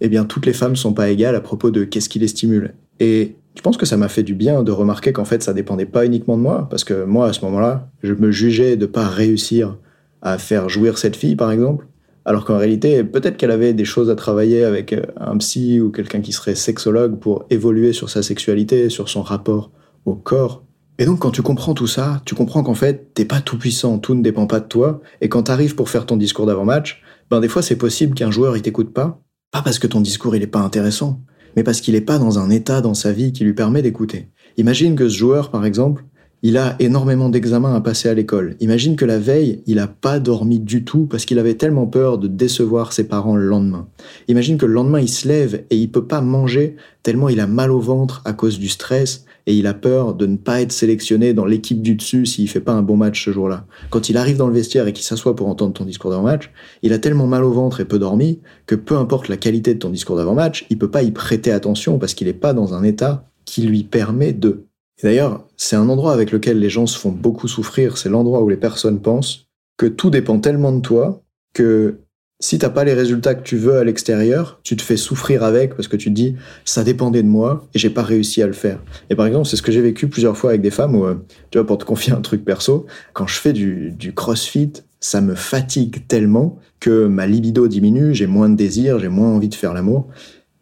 Eh 0.00 0.08
bien, 0.08 0.24
toutes 0.24 0.46
les 0.46 0.52
femmes 0.52 0.74
sont 0.74 0.92
pas 0.92 1.08
égales 1.08 1.36
à 1.36 1.40
propos 1.40 1.70
de 1.70 1.84
qu'est-ce 1.84 2.08
qui 2.08 2.18
les 2.18 2.28
stimule. 2.28 2.74
Et 2.98 3.36
je 3.58 3.62
pense 3.64 3.76
que 3.76 3.86
ça 3.86 3.96
m'a 3.96 4.06
fait 4.06 4.22
du 4.22 4.36
bien 4.36 4.62
de 4.62 4.70
remarquer 4.70 5.12
qu'en 5.12 5.24
fait, 5.24 5.42
ça 5.42 5.52
dépendait 5.52 5.84
pas 5.84 6.06
uniquement 6.06 6.36
de 6.36 6.42
moi, 6.42 6.68
parce 6.70 6.84
que 6.84 7.02
moi, 7.02 7.26
à 7.26 7.32
ce 7.32 7.44
moment-là, 7.44 7.90
je 8.04 8.14
me 8.14 8.30
jugeais 8.30 8.76
de 8.76 8.86
pas 8.86 9.08
réussir 9.08 9.78
à 10.22 10.38
faire 10.38 10.68
jouir 10.68 10.96
cette 10.96 11.16
fille, 11.16 11.34
par 11.34 11.50
exemple. 11.50 11.88
Alors 12.24 12.44
qu'en 12.44 12.56
réalité, 12.56 13.02
peut-être 13.02 13.36
qu'elle 13.36 13.50
avait 13.50 13.72
des 13.74 13.84
choses 13.84 14.10
à 14.10 14.14
travailler 14.14 14.62
avec 14.62 14.92
euh, 14.92 15.02
un 15.16 15.36
psy 15.38 15.80
ou 15.80 15.90
quelqu'un 15.90 16.20
qui 16.20 16.30
serait 16.30 16.54
sexologue 16.54 17.18
pour 17.18 17.46
évoluer 17.50 17.92
sur 17.92 18.10
sa 18.10 18.22
sexualité, 18.22 18.90
sur 18.90 19.08
son 19.08 19.22
rapport 19.22 19.72
au 20.04 20.14
corps. 20.14 20.62
Et 21.00 21.04
donc, 21.04 21.18
quand 21.18 21.32
tu 21.32 21.42
comprends 21.42 21.74
tout 21.74 21.88
ça, 21.88 22.22
tu 22.26 22.36
comprends 22.36 22.62
qu'en 22.62 22.74
fait, 22.74 23.12
t'es 23.12 23.24
pas 23.24 23.40
tout 23.40 23.58
puissant, 23.58 23.98
tout 23.98 24.14
ne 24.14 24.22
dépend 24.22 24.46
pas 24.46 24.60
de 24.60 24.66
toi. 24.66 25.00
Et 25.20 25.28
quand 25.28 25.42
t'arrives 25.42 25.74
pour 25.74 25.90
faire 25.90 26.06
ton 26.06 26.16
discours 26.16 26.46
d'avant-match, 26.46 27.02
ben, 27.28 27.40
des 27.40 27.48
fois, 27.48 27.62
c'est 27.62 27.76
possible 27.76 28.14
qu'un 28.14 28.30
joueur, 28.30 28.56
il 28.56 28.62
t'écoute 28.62 28.94
pas. 28.94 29.20
Pas 29.50 29.62
parce 29.62 29.80
que 29.80 29.88
ton 29.88 30.00
discours, 30.00 30.36
il 30.36 30.42
est 30.44 30.46
pas 30.46 30.60
intéressant, 30.60 31.22
mais 31.58 31.64
parce 31.64 31.80
qu'il 31.80 31.96
est 31.96 32.00
pas 32.00 32.20
dans 32.20 32.38
un 32.38 32.50
état 32.50 32.80
dans 32.80 32.94
sa 32.94 33.10
vie 33.10 33.32
qui 33.32 33.42
lui 33.42 33.52
permet 33.52 33.82
d'écouter. 33.82 34.28
Imagine 34.58 34.94
que 34.94 35.08
ce 35.08 35.16
joueur, 35.16 35.50
par 35.50 35.66
exemple, 35.66 36.04
il 36.44 36.56
a 36.56 36.76
énormément 36.78 37.30
d'examens 37.30 37.74
à 37.74 37.80
passer 37.80 38.08
à 38.08 38.14
l'école. 38.14 38.54
Imagine 38.60 38.94
que 38.94 39.04
la 39.04 39.18
veille, 39.18 39.64
il 39.66 39.74
n'a 39.74 39.88
pas 39.88 40.20
dormi 40.20 40.60
du 40.60 40.84
tout 40.84 41.06
parce 41.06 41.24
qu'il 41.24 41.36
avait 41.40 41.54
tellement 41.54 41.88
peur 41.88 42.18
de 42.18 42.28
décevoir 42.28 42.92
ses 42.92 43.08
parents 43.08 43.34
le 43.34 43.48
lendemain. 43.48 43.88
Imagine 44.28 44.56
que 44.56 44.66
le 44.66 44.72
lendemain, 44.72 45.00
il 45.00 45.08
se 45.08 45.26
lève 45.26 45.64
et 45.70 45.76
il 45.76 45.90
peut 45.90 46.06
pas 46.06 46.20
manger 46.20 46.76
tellement 47.02 47.28
il 47.28 47.40
a 47.40 47.48
mal 47.48 47.72
au 47.72 47.80
ventre 47.80 48.22
à 48.24 48.34
cause 48.34 48.60
du 48.60 48.68
stress 48.68 49.24
et 49.48 49.54
il 49.54 49.66
a 49.66 49.72
peur 49.72 50.12
de 50.12 50.26
ne 50.26 50.36
pas 50.36 50.60
être 50.60 50.72
sélectionné 50.72 51.32
dans 51.32 51.46
l'équipe 51.46 51.80
du 51.80 51.94
dessus 51.94 52.26
s'il 52.26 52.50
fait 52.50 52.60
pas 52.60 52.74
un 52.74 52.82
bon 52.82 52.98
match 52.98 53.24
ce 53.24 53.30
jour-là. 53.30 53.64
Quand 53.88 54.10
il 54.10 54.18
arrive 54.18 54.36
dans 54.36 54.46
le 54.46 54.52
vestiaire 54.52 54.86
et 54.86 54.92
qu'il 54.92 55.06
s'assoit 55.06 55.34
pour 55.34 55.48
entendre 55.48 55.72
ton 55.72 55.86
discours 55.86 56.10
d'avant-match, 56.10 56.52
il 56.82 56.92
a 56.92 56.98
tellement 56.98 57.26
mal 57.26 57.44
au 57.44 57.50
ventre 57.50 57.80
et 57.80 57.86
peu 57.86 57.98
dormi 57.98 58.40
que 58.66 58.74
peu 58.74 58.94
importe 58.98 59.28
la 59.28 59.38
qualité 59.38 59.72
de 59.72 59.78
ton 59.78 59.88
discours 59.88 60.16
d'avant-match, 60.16 60.66
il 60.68 60.76
peut 60.76 60.90
pas 60.90 61.02
y 61.02 61.12
prêter 61.12 61.50
attention 61.50 61.98
parce 61.98 62.12
qu'il 62.12 62.28
est 62.28 62.34
pas 62.34 62.52
dans 62.52 62.74
un 62.74 62.82
état 62.82 63.24
qui 63.46 63.62
lui 63.62 63.84
permet 63.84 64.34
de. 64.34 64.66
D'ailleurs, 65.02 65.46
c'est 65.56 65.76
un 65.76 65.88
endroit 65.88 66.12
avec 66.12 66.30
lequel 66.30 66.58
les 66.58 66.68
gens 66.68 66.86
se 66.86 66.98
font 66.98 67.10
beaucoup 67.10 67.48
souffrir, 67.48 67.96
c'est 67.96 68.10
l'endroit 68.10 68.42
où 68.42 68.50
les 68.50 68.58
personnes 68.58 69.00
pensent 69.00 69.46
que 69.78 69.86
tout 69.86 70.10
dépend 70.10 70.40
tellement 70.40 70.72
de 70.72 70.82
toi 70.82 71.22
que 71.54 72.00
si 72.40 72.58
t'as 72.58 72.70
pas 72.70 72.84
les 72.84 72.94
résultats 72.94 73.34
que 73.34 73.42
tu 73.42 73.56
veux 73.56 73.78
à 73.78 73.84
l'extérieur, 73.84 74.60
tu 74.62 74.76
te 74.76 74.82
fais 74.82 74.96
souffrir 74.96 75.42
avec 75.42 75.74
parce 75.74 75.88
que 75.88 75.96
tu 75.96 76.08
te 76.08 76.14
dis 76.14 76.36
ça 76.64 76.84
dépendait 76.84 77.22
de 77.22 77.28
moi 77.28 77.66
et 77.74 77.78
j'ai 77.78 77.90
pas 77.90 78.02
réussi 78.02 78.42
à 78.42 78.46
le 78.46 78.52
faire. 78.52 78.80
Et 79.10 79.16
par 79.16 79.26
exemple, 79.26 79.48
c'est 79.48 79.56
ce 79.56 79.62
que 79.62 79.72
j'ai 79.72 79.80
vécu 79.80 80.08
plusieurs 80.08 80.36
fois 80.36 80.50
avec 80.50 80.62
des 80.62 80.70
femmes 80.70 80.94
où, 80.94 81.04
euh, 81.04 81.16
tu 81.50 81.58
vois, 81.58 81.66
pour 81.66 81.78
te 81.78 81.84
confier 81.84 82.12
un 82.12 82.20
truc 82.20 82.44
perso, 82.44 82.86
quand 83.12 83.26
je 83.26 83.40
fais 83.40 83.52
du, 83.52 83.90
du 83.90 84.14
crossfit, 84.14 84.72
ça 85.00 85.20
me 85.20 85.34
fatigue 85.34 86.06
tellement 86.06 86.58
que 86.80 87.06
ma 87.06 87.26
libido 87.26 87.66
diminue, 87.66 88.14
j'ai 88.14 88.26
moins 88.26 88.48
de 88.48 88.56
désir, 88.56 88.98
j'ai 88.98 89.08
moins 89.08 89.28
envie 89.28 89.48
de 89.48 89.54
faire 89.54 89.74
l'amour. 89.74 90.08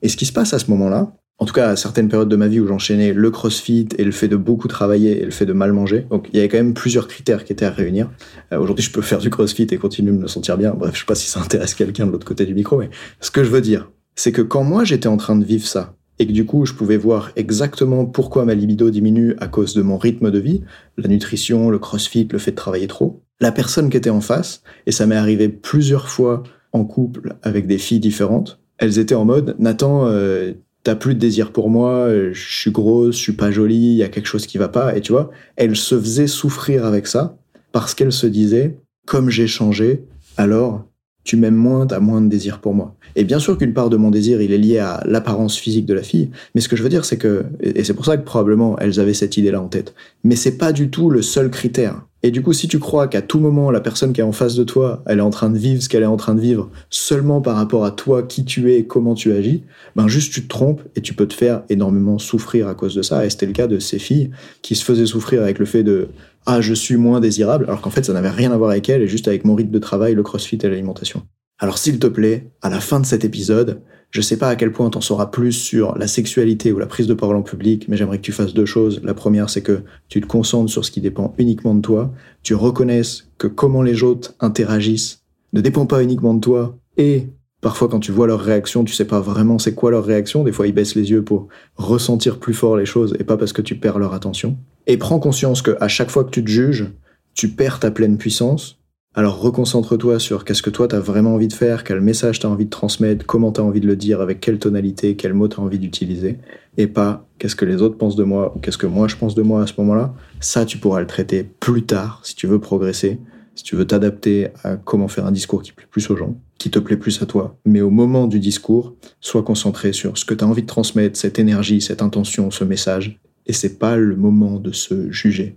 Et 0.03 0.09
ce 0.09 0.17
qui 0.17 0.27
se 0.27 0.33
passe 0.33 0.55
à 0.55 0.59
ce 0.59 0.71
moment-là, 0.71 1.13
en 1.39 1.45
tout 1.45 1.53
cas 1.53 1.71
à 1.71 1.77
certaines 1.77 2.09
périodes 2.09 2.29
de 2.29 2.37
ma 2.37 2.49
vie 2.49 2.61
où 2.61 2.67
j'enchaînais 2.67 3.13
le 3.13 3.31
crossfit 3.31 3.89
et 3.99 4.05
le 4.05 4.13
fait 4.13 4.29
de 4.29 4.37
beaucoup 4.37 4.69
travailler 4.69 5.21
et 5.21 5.25
le 5.25 5.31
fait 5.31 5.47
de 5.47 5.53
mal 5.53 5.73
manger. 5.73 6.07
Donc 6.11 6.29
il 6.33 6.37
y 6.37 6.39
avait 6.39 6.49
quand 6.49 6.57
même 6.57 6.75
plusieurs 6.75 7.09
critères 7.09 7.45
qui 7.45 7.53
étaient 7.53 7.67
à 7.67 7.71
réunir. 7.71 8.11
Euh, 8.53 8.59
Aujourd'hui, 8.59 8.85
je 8.85 8.91
peux 8.91 9.03
faire 9.03 9.19
du 9.19 9.29
crossfit 9.29 9.67
et 9.71 9.77
continuer 9.77 10.13
de 10.13 10.19
me 10.19 10.29
sentir 10.29 10.57
bien. 10.57 10.73
Bref, 10.73 10.95
je 10.95 11.01
sais 11.01 11.07
pas 11.07 11.15
si 11.15 11.29
ça 11.29 11.41
intéresse 11.41 11.75
quelqu'un 11.75 12.07
de 12.07 12.13
l'autre 12.13 12.27
côté 12.27 12.47
du 12.47 12.55
micro, 12.55 12.79
mais 12.79 12.91
ce 13.21 13.31
que 13.31 13.45
je 13.45 13.51
veux 13.51 13.61
dire, 13.61 13.91
c'est 14.15 14.33
que 14.33 14.43
quand 14.43 14.65
moi 14.65 14.85
j'étais 14.85 15.09
en 15.09 15.19
train 15.19 15.37
de 15.37 15.45
vivre 15.45 15.67
ça 15.67 15.95
et 16.19 16.27
que 16.27 16.33
du 16.33 16.47
coup 16.47 16.65
je 16.65 16.73
pouvais 16.73 16.97
voir 16.97 17.31
exactement 17.37 18.07
pourquoi 18.07 18.47
ma 18.47 18.55
libido 18.55 18.89
diminue 18.89 19.35
à 19.39 19.49
cause 19.49 19.75
de 19.75 19.83
mon 19.83 19.99
rythme 19.99 20.31
de 20.31 20.39
vie, 20.39 20.63
la 20.97 21.09
nutrition, 21.09 21.69
le 21.69 21.79
crossfit, 21.79 22.27
le 22.33 22.39
fait 22.39 22.53
de 22.53 22.57
travailler 22.57 22.87
trop, 22.87 23.23
la 23.41 23.53
personne 23.53 23.91
qui 23.91 23.99
était 23.99 24.09
en 24.09 24.23
face, 24.23 24.63
et 24.87 24.93
ça 24.93 25.07
m'est 25.07 25.17
arrivé 25.17 25.51
plusieurs 25.51 26.09
fois 26.09 26.43
en 26.73 26.85
couple 26.85 27.37
avec 27.43 27.67
des 27.67 27.77
filles 27.77 28.01
différentes, 28.01 28.61
elles 28.79 28.99
étaient 28.99 29.15
en 29.15 29.25
mode 29.25 29.57
Nathan, 29.59 30.07
euh, 30.07 30.53
t'as 30.87 30.95
plus 30.95 31.15
de 31.15 31.19
désir 31.19 31.51
pour 31.51 31.69
moi, 31.69 32.09
je 32.31 32.41
suis 32.41 32.71
grosse, 32.71 33.17
je 33.17 33.21
suis 33.21 33.33
pas 33.33 33.51
jolie, 33.51 33.75
il 33.75 33.97
y 33.97 34.05
a 34.05 34.09
quelque 34.09 34.29
chose 34.29 34.47
qui 34.47 34.57
va 34.57 34.69
pas. 34.69 34.97
Et 34.97 35.01
tu 35.01 35.11
vois, 35.11 35.33
elle 35.57 35.75
se 35.75 35.99
faisait 35.99 36.29
souffrir 36.29 36.85
avec 36.85 37.09
ça 37.09 37.37
parce 37.73 37.93
qu'elle 37.93 38.13
se 38.13 38.29
disait, 38.29 38.79
comme 39.05 39.29
j'ai 39.29 39.49
changé, 39.49 40.05
alors 40.37 40.85
tu 41.25 41.37
m'aimes 41.37 41.57
moins, 41.57 41.89
t'as 41.89 41.99
moins 41.99 42.21
de 42.21 42.29
désir 42.29 42.61
pour 42.61 42.73
moi. 42.73 42.95
Et 43.17 43.25
bien 43.25 43.41
sûr 43.41 43.59
qu'une 43.59 43.75
part 43.75 43.91
de 43.91 43.97
mon 43.97 44.13
désir, 44.13 44.41
il 44.41 44.53
est 44.53 44.59
lié 44.59 44.79
à 44.79 45.03
l'apparence 45.07 45.57
physique 45.59 45.87
de 45.87 45.95
la 45.95 46.05
fille, 46.05 46.31
mais 46.55 46.61
ce 46.61 46.69
que 46.69 46.77
je 46.77 46.85
veux 46.85 46.89
dire, 46.89 47.05
c'est 47.05 47.19
que, 47.19 47.47
et 47.61 47.83
c'est 47.83 47.95
pour 47.95 48.05
ça 48.05 48.17
que 48.17 48.25
probablement 48.25 48.79
elles 48.79 49.01
avaient 49.01 49.13
cette 49.13 49.37
idée-là 49.37 49.61
en 49.61 49.67
tête, 49.67 49.93
mais 50.23 50.37
c'est 50.37 50.57
pas 50.57 50.71
du 50.71 50.89
tout 50.89 51.11
le 51.11 51.21
seul 51.21 51.51
critère. 51.51 52.07
Et 52.23 52.31
du 52.31 52.43
coup, 52.43 52.53
si 52.53 52.67
tu 52.67 52.79
crois 52.79 53.09
qu'à 53.09 53.23
tout 53.23 53.39
moment, 53.39 53.71
la 53.71 53.81
personne 53.81 54.13
qui 54.13 54.21
est 54.21 54.25
en 54.25 54.33
face 54.33 54.57
de 54.57 54.65
toi, 54.65 55.03
elle 55.07 55.19
est 55.19 55.23
en 55.23 55.31
train 55.31 55.51
de 55.51 55.59
vivre 55.59 55.83
ce 55.83 55.89
qu'elle 55.89 56.03
est 56.03 56.07
en 56.07 56.17
train 56.17 56.35
de 56.35 56.41
vivre 56.41 56.71
seulement 56.91 57.41
par 57.41 57.57
rapport 57.57 57.85
à 57.85 57.91
toi, 57.91 58.23
qui 58.23 58.45
tu 58.45 58.73
es, 58.73 58.85
comment 58.85 59.15
tu 59.15 59.33
agis, 59.33 59.63
ben 59.95 60.09
juste 60.09 60.33
tu 60.33 60.43
te 60.43 60.49
trompes 60.49 60.83
et 60.97 61.03
tu 61.03 61.15
peux 61.15 61.29
te 61.29 61.35
faire 61.35 61.63
énormément 61.69 62.19
souffrir 62.19 62.69
à 62.69 62.75
cause 62.75 62.95
de 62.95 63.03
ça. 63.03 63.25
Et 63.25 63.31
c'était 63.31 63.47
le 63.47 63.53
cas 63.53 63.67
de 63.67 63.79
ces 63.79 63.99
filles 63.99 64.31
qui 64.63 64.75
se 64.75 64.85
faisaient 64.85 65.07
souffrir 65.07 65.43
avec 65.43 65.59
le 65.59 65.67
fait 65.67 65.85
de 65.85 66.09
ah 66.47 66.61
je 66.61 66.75
suis 66.75 66.97
moins 66.97 67.21
désirable, 67.21 67.65
alors 67.67 67.81
qu'en 67.81 67.91
fait 67.91 68.05
ça 68.05 68.13
n'avait 68.13 68.31
rien 68.31 68.53
à 68.53 68.57
voir 68.57 68.71
avec 68.71 68.89
elle 68.89 69.03
et 69.03 69.09
juste 69.09 69.29
avec 69.29 69.45
mon 69.45 69.55
rythme 69.55 69.73
de 69.73 69.79
travail, 69.79 70.15
le 70.15 70.23
crossfit 70.23 70.59
et 70.63 70.69
l'alimentation. 70.69 71.23
Alors 71.59 71.79
s'il 71.79 71.99
te 71.99 72.07
plaît, 72.07 72.51
à 72.61 72.69
la 72.69 72.81
fin 72.81 73.01
de 73.01 73.07
cet 73.07 73.25
épisode, 73.25 73.81
je 74.11 74.21
sais 74.21 74.37
pas 74.37 74.49
à 74.49 74.57
quel 74.57 74.73
point 74.73 74.91
t'en 74.91 75.01
sauras 75.01 75.27
plus 75.27 75.53
sur 75.53 75.97
la 75.97 76.07
sexualité 76.07 76.71
ou 76.71 76.79
la 76.79 76.87
prise 76.87 77.07
de 77.07 77.15
parole 77.15 77.37
en 77.37 77.43
public, 77.43 77.87
mais 77.89 77.97
j'aimerais 77.97 78.19
que 78.19 78.23
tu 78.23 78.33
fasses 78.33 78.53
deux 78.53 78.67
choses. 78.67 79.01
La 79.03 79.15
première, 79.15 79.49
c'est 79.49 79.63
que 79.63 79.83
tu 80.09 80.21
te 80.21 80.27
concentres 80.27 80.71
sur 80.71 80.85
ce 80.85 80.91
qui 80.91 81.01
dépend 81.01 81.35
uniquement 81.39 81.75
de 81.75 81.81
toi, 81.81 82.13
tu 82.43 82.55
reconnaisses 82.55 83.29
que 83.39 83.47
comment 83.47 83.83
les 83.83 84.03
autres 84.03 84.35
interagissent 84.41 85.23
ne 85.55 85.63
dépend 85.63 85.87
pas 85.87 86.03
uniquement 86.03 86.35
de 86.35 86.41
toi, 86.41 86.77
et 86.99 87.29
parfois 87.63 87.89
quand 87.89 88.01
tu 88.01 88.13
vois 88.13 88.27
leur 88.27 88.41
réaction, 88.41 88.85
tu 88.85 88.93
sais 88.93 89.07
pas 89.07 89.21
vraiment 89.21 89.59
c'est 89.59 89.75
quoi 89.75 89.91
leur 89.91 90.05
réaction, 90.05 90.45
des 90.45 90.53
fois 90.53 90.67
ils 90.67 90.75
baissent 90.75 90.95
les 90.95 91.11
yeux 91.11 91.23
pour 91.23 91.49
ressentir 91.77 92.39
plus 92.39 92.53
fort 92.53 92.77
les 92.77 92.85
choses 92.85 93.17
et 93.19 93.25
pas 93.25 93.39
parce 93.39 93.55
que 93.55 93.63
tu 93.63 93.77
perds 93.77 93.99
leur 93.99 94.13
attention. 94.13 94.59
Et 94.87 94.99
prends 94.99 95.19
conscience 95.19 95.63
que 95.63 95.77
à 95.81 95.89
chaque 95.89 96.11
fois 96.11 96.25
que 96.25 96.31
tu 96.31 96.45
te 96.45 96.51
juges, 96.51 96.93
tu 97.35 97.49
perds 97.49 97.81
ta 97.81 97.91
pleine 97.91 98.19
puissance 98.19 98.79
alors 99.17 99.41
reconcentre-toi 99.41 100.19
sur 100.19 100.45
qu'est-ce 100.45 100.63
que 100.63 100.69
toi 100.69 100.89
t'as 100.89 101.01
vraiment 101.01 101.35
envie 101.35 101.49
de 101.49 101.55
faire, 101.55 101.85
quel 101.85 102.03
message 102.03 102.39
t'as 102.39 102.49
envie 102.49 102.67
de 102.67 102.71
transmettre, 102.71 103.25
comment 103.25 103.51
t'as 103.51 103.63
envie 103.63 103.81
de 103.81 103.87
le 103.87 103.97
dire, 103.97 104.21
avec 104.21 104.41
quelle 104.41 104.59
tonalité, 104.59 105.17
quel 105.17 105.33
mot 105.33 105.49
t'as 105.49 105.63
envie 105.63 105.79
d'utiliser, 105.79 106.39
et 106.77 106.87
pas 106.87 107.27
qu'est-ce 107.39 107.57
que 107.57 107.65
les 107.65 107.81
autres 107.81 107.97
pensent 107.97 108.15
de 108.15 108.25
moi 108.25 108.53
ou 108.55 108.61
qu'est-ce 108.61 108.77
que 108.77 108.87
moi 108.87 109.09
je 109.09 109.17
pense 109.17 109.35
de 109.35 109.41
moi 109.41 109.63
à 109.63 109.67
ce 109.67 109.73
moment-là. 109.79 110.15
Ça, 110.41 110.67
tu 110.67 110.77
pourras 110.77 111.01
le 111.01 111.07
traiter 111.07 111.45
plus 111.45 111.85
tard 111.85 112.21
si 112.25 112.35
tu 112.35 112.47
veux 112.47 112.61
progresser, 112.61 113.19
si 113.55 113.65
tu 113.65 113.75
veux 113.75 113.87
t'adapter 113.87 114.49
à 114.63 114.77
comment 114.77 115.09
faire 115.09 115.25
un 115.25 115.33
discours 115.33 115.63
qui 115.63 115.73
plaît 115.73 115.89
plus 115.91 116.11
aux 116.11 116.17
gens, 116.17 116.37
qui 116.59 116.71
te 116.71 116.79
plaît 116.79 116.99
plus 116.99 117.23
à 117.23 117.27
toi. 117.27 117.57
Mais 117.65 117.81
au 117.81 117.91
moment 117.91 118.27
du 118.27 118.39
discours, 118.39 118.95
sois 119.23 119.43
concentré 119.43 119.95
sur 119.95 120.19
ce 120.19 120.27
que 120.27 120.35
t'as 120.35 120.45
envie 120.45 120.61
de 120.61 120.67
transmettre, 120.67 121.19
cette 121.19 121.39
énergie, 121.39 121.81
cette 121.81 122.03
intention, 122.03 122.51
ce 122.51 122.65
message, 122.65 123.19
et 123.47 123.55
c'est 123.55 123.79
pas 123.79 123.97
le 123.97 124.15
moment 124.15 124.59
de 124.59 124.73
se 124.73 125.11
juger. 125.11 125.57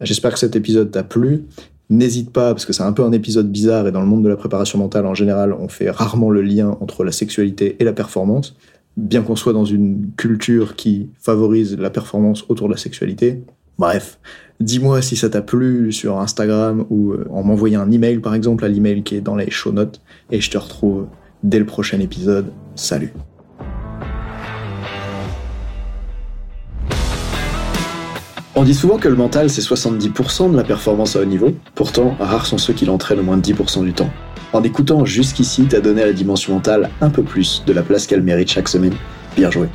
J'espère 0.00 0.32
que 0.32 0.38
cet 0.40 0.56
épisode 0.56 0.90
t'a 0.90 1.04
plu. 1.04 1.44
N'hésite 1.88 2.32
pas, 2.32 2.52
parce 2.52 2.66
que 2.66 2.72
c'est 2.72 2.82
un 2.82 2.92
peu 2.92 3.04
un 3.04 3.12
épisode 3.12 3.50
bizarre 3.50 3.86
et 3.86 3.92
dans 3.92 4.00
le 4.00 4.06
monde 4.06 4.24
de 4.24 4.28
la 4.28 4.36
préparation 4.36 4.78
mentale 4.78 5.06
en 5.06 5.14
général, 5.14 5.52
on 5.52 5.68
fait 5.68 5.90
rarement 5.90 6.30
le 6.30 6.42
lien 6.42 6.76
entre 6.80 7.04
la 7.04 7.12
sexualité 7.12 7.76
et 7.78 7.84
la 7.84 7.92
performance, 7.92 8.56
bien 8.96 9.22
qu'on 9.22 9.36
soit 9.36 9.52
dans 9.52 9.64
une 9.64 10.10
culture 10.16 10.74
qui 10.74 11.10
favorise 11.20 11.78
la 11.78 11.90
performance 11.90 12.44
autour 12.48 12.66
de 12.66 12.72
la 12.72 12.78
sexualité. 12.78 13.42
Bref, 13.78 14.18
dis-moi 14.58 15.00
si 15.00 15.16
ça 15.16 15.28
t'a 15.28 15.42
plu 15.42 15.92
sur 15.92 16.18
Instagram 16.18 16.86
ou 16.90 17.12
euh, 17.12 17.26
en 17.30 17.44
m'envoyant 17.44 17.82
un 17.82 17.90
email 17.90 18.18
par 18.18 18.34
exemple 18.34 18.64
à 18.64 18.68
l'email 18.68 19.02
qui 19.02 19.14
est 19.14 19.20
dans 19.20 19.36
les 19.36 19.50
show 19.50 19.70
notes 19.70 20.00
et 20.30 20.40
je 20.40 20.50
te 20.50 20.58
retrouve 20.58 21.06
dès 21.42 21.58
le 21.58 21.66
prochain 21.66 22.00
épisode. 22.00 22.46
Salut 22.74 23.12
On 28.58 28.64
dit 28.64 28.72
souvent 28.72 28.96
que 28.96 29.06
le 29.06 29.16
mental, 29.16 29.50
c'est 29.50 29.60
70% 29.60 30.50
de 30.50 30.56
la 30.56 30.64
performance 30.64 31.14
à 31.14 31.20
haut 31.20 31.26
niveau. 31.26 31.52
Pourtant, 31.74 32.16
rares 32.18 32.46
sont 32.46 32.56
ceux 32.56 32.72
qui 32.72 32.86
l'entraînent 32.86 33.20
au 33.20 33.22
moins 33.22 33.36
10% 33.36 33.84
du 33.84 33.92
temps. 33.92 34.08
En 34.54 34.62
écoutant 34.62 35.04
jusqu'ici, 35.04 35.66
t'as 35.68 35.80
donné 35.80 36.02
à 36.02 36.06
la 36.06 36.14
dimension 36.14 36.54
mentale 36.54 36.88
un 37.02 37.10
peu 37.10 37.22
plus 37.22 37.62
de 37.66 37.74
la 37.74 37.82
place 37.82 38.06
qu'elle 38.06 38.22
mérite 38.22 38.50
chaque 38.50 38.70
semaine. 38.70 38.94
Bien 39.36 39.50
joué. 39.50 39.68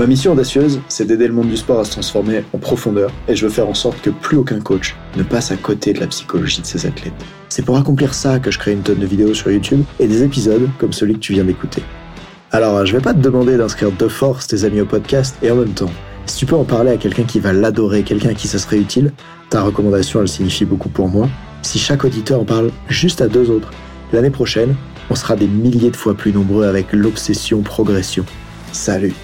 Ma 0.00 0.08
mission 0.08 0.32
audacieuse, 0.32 0.80
c'est 0.88 1.04
d'aider 1.04 1.28
le 1.28 1.32
monde 1.32 1.48
du 1.48 1.56
sport 1.56 1.78
à 1.78 1.84
se 1.84 1.92
transformer 1.92 2.42
en 2.52 2.58
profondeur 2.58 3.12
et 3.28 3.36
je 3.36 3.46
veux 3.46 3.52
faire 3.52 3.68
en 3.68 3.74
sorte 3.74 4.00
que 4.00 4.10
plus 4.10 4.36
aucun 4.36 4.58
coach 4.58 4.96
ne 5.16 5.22
passe 5.22 5.52
à 5.52 5.56
côté 5.56 5.92
de 5.92 6.00
la 6.00 6.08
psychologie 6.08 6.60
de 6.60 6.66
ses 6.66 6.86
athlètes. 6.86 7.12
C'est 7.48 7.64
pour 7.64 7.78
accomplir 7.78 8.14
ça 8.14 8.40
que 8.40 8.50
je 8.50 8.58
crée 8.58 8.72
une 8.72 8.82
tonne 8.82 8.98
de 8.98 9.06
vidéos 9.06 9.34
sur 9.34 9.52
YouTube 9.52 9.84
et 10.00 10.08
des 10.08 10.24
épisodes 10.24 10.68
comme 10.78 10.92
celui 10.92 11.14
que 11.14 11.20
tu 11.20 11.34
viens 11.34 11.44
d'écouter. 11.44 11.84
Alors, 12.50 12.84
je 12.84 12.96
vais 12.96 13.02
pas 13.02 13.14
te 13.14 13.20
demander 13.20 13.56
d'inscrire 13.56 13.92
de 13.92 14.08
force 14.08 14.48
tes 14.48 14.64
amis 14.64 14.80
au 14.80 14.86
podcast 14.86 15.36
et 15.40 15.52
en 15.52 15.56
même 15.56 15.74
temps, 15.74 15.90
si 16.28 16.36
tu 16.36 16.46
peux 16.46 16.56
en 16.56 16.64
parler 16.64 16.90
à 16.90 16.96
quelqu'un 16.96 17.24
qui 17.24 17.40
va 17.40 17.52
l'adorer, 17.52 18.02
quelqu'un 18.02 18.30
à 18.30 18.34
qui 18.34 18.48
ça 18.48 18.58
serait 18.58 18.78
utile, 18.78 19.12
ta 19.50 19.62
recommandation, 19.62 20.20
elle 20.20 20.28
signifie 20.28 20.64
beaucoup 20.64 20.90
pour 20.90 21.08
moi. 21.08 21.28
Si 21.62 21.78
chaque 21.78 22.04
auditeur 22.04 22.40
en 22.40 22.44
parle 22.44 22.70
juste 22.88 23.20
à 23.20 23.28
deux 23.28 23.50
autres, 23.50 23.70
l'année 24.12 24.30
prochaine, 24.30 24.74
on 25.10 25.14
sera 25.14 25.36
des 25.36 25.48
milliers 25.48 25.90
de 25.90 25.96
fois 25.96 26.14
plus 26.14 26.32
nombreux 26.32 26.66
avec 26.66 26.92
l'obsession 26.92 27.62
progression. 27.62 28.24
Salut 28.72 29.14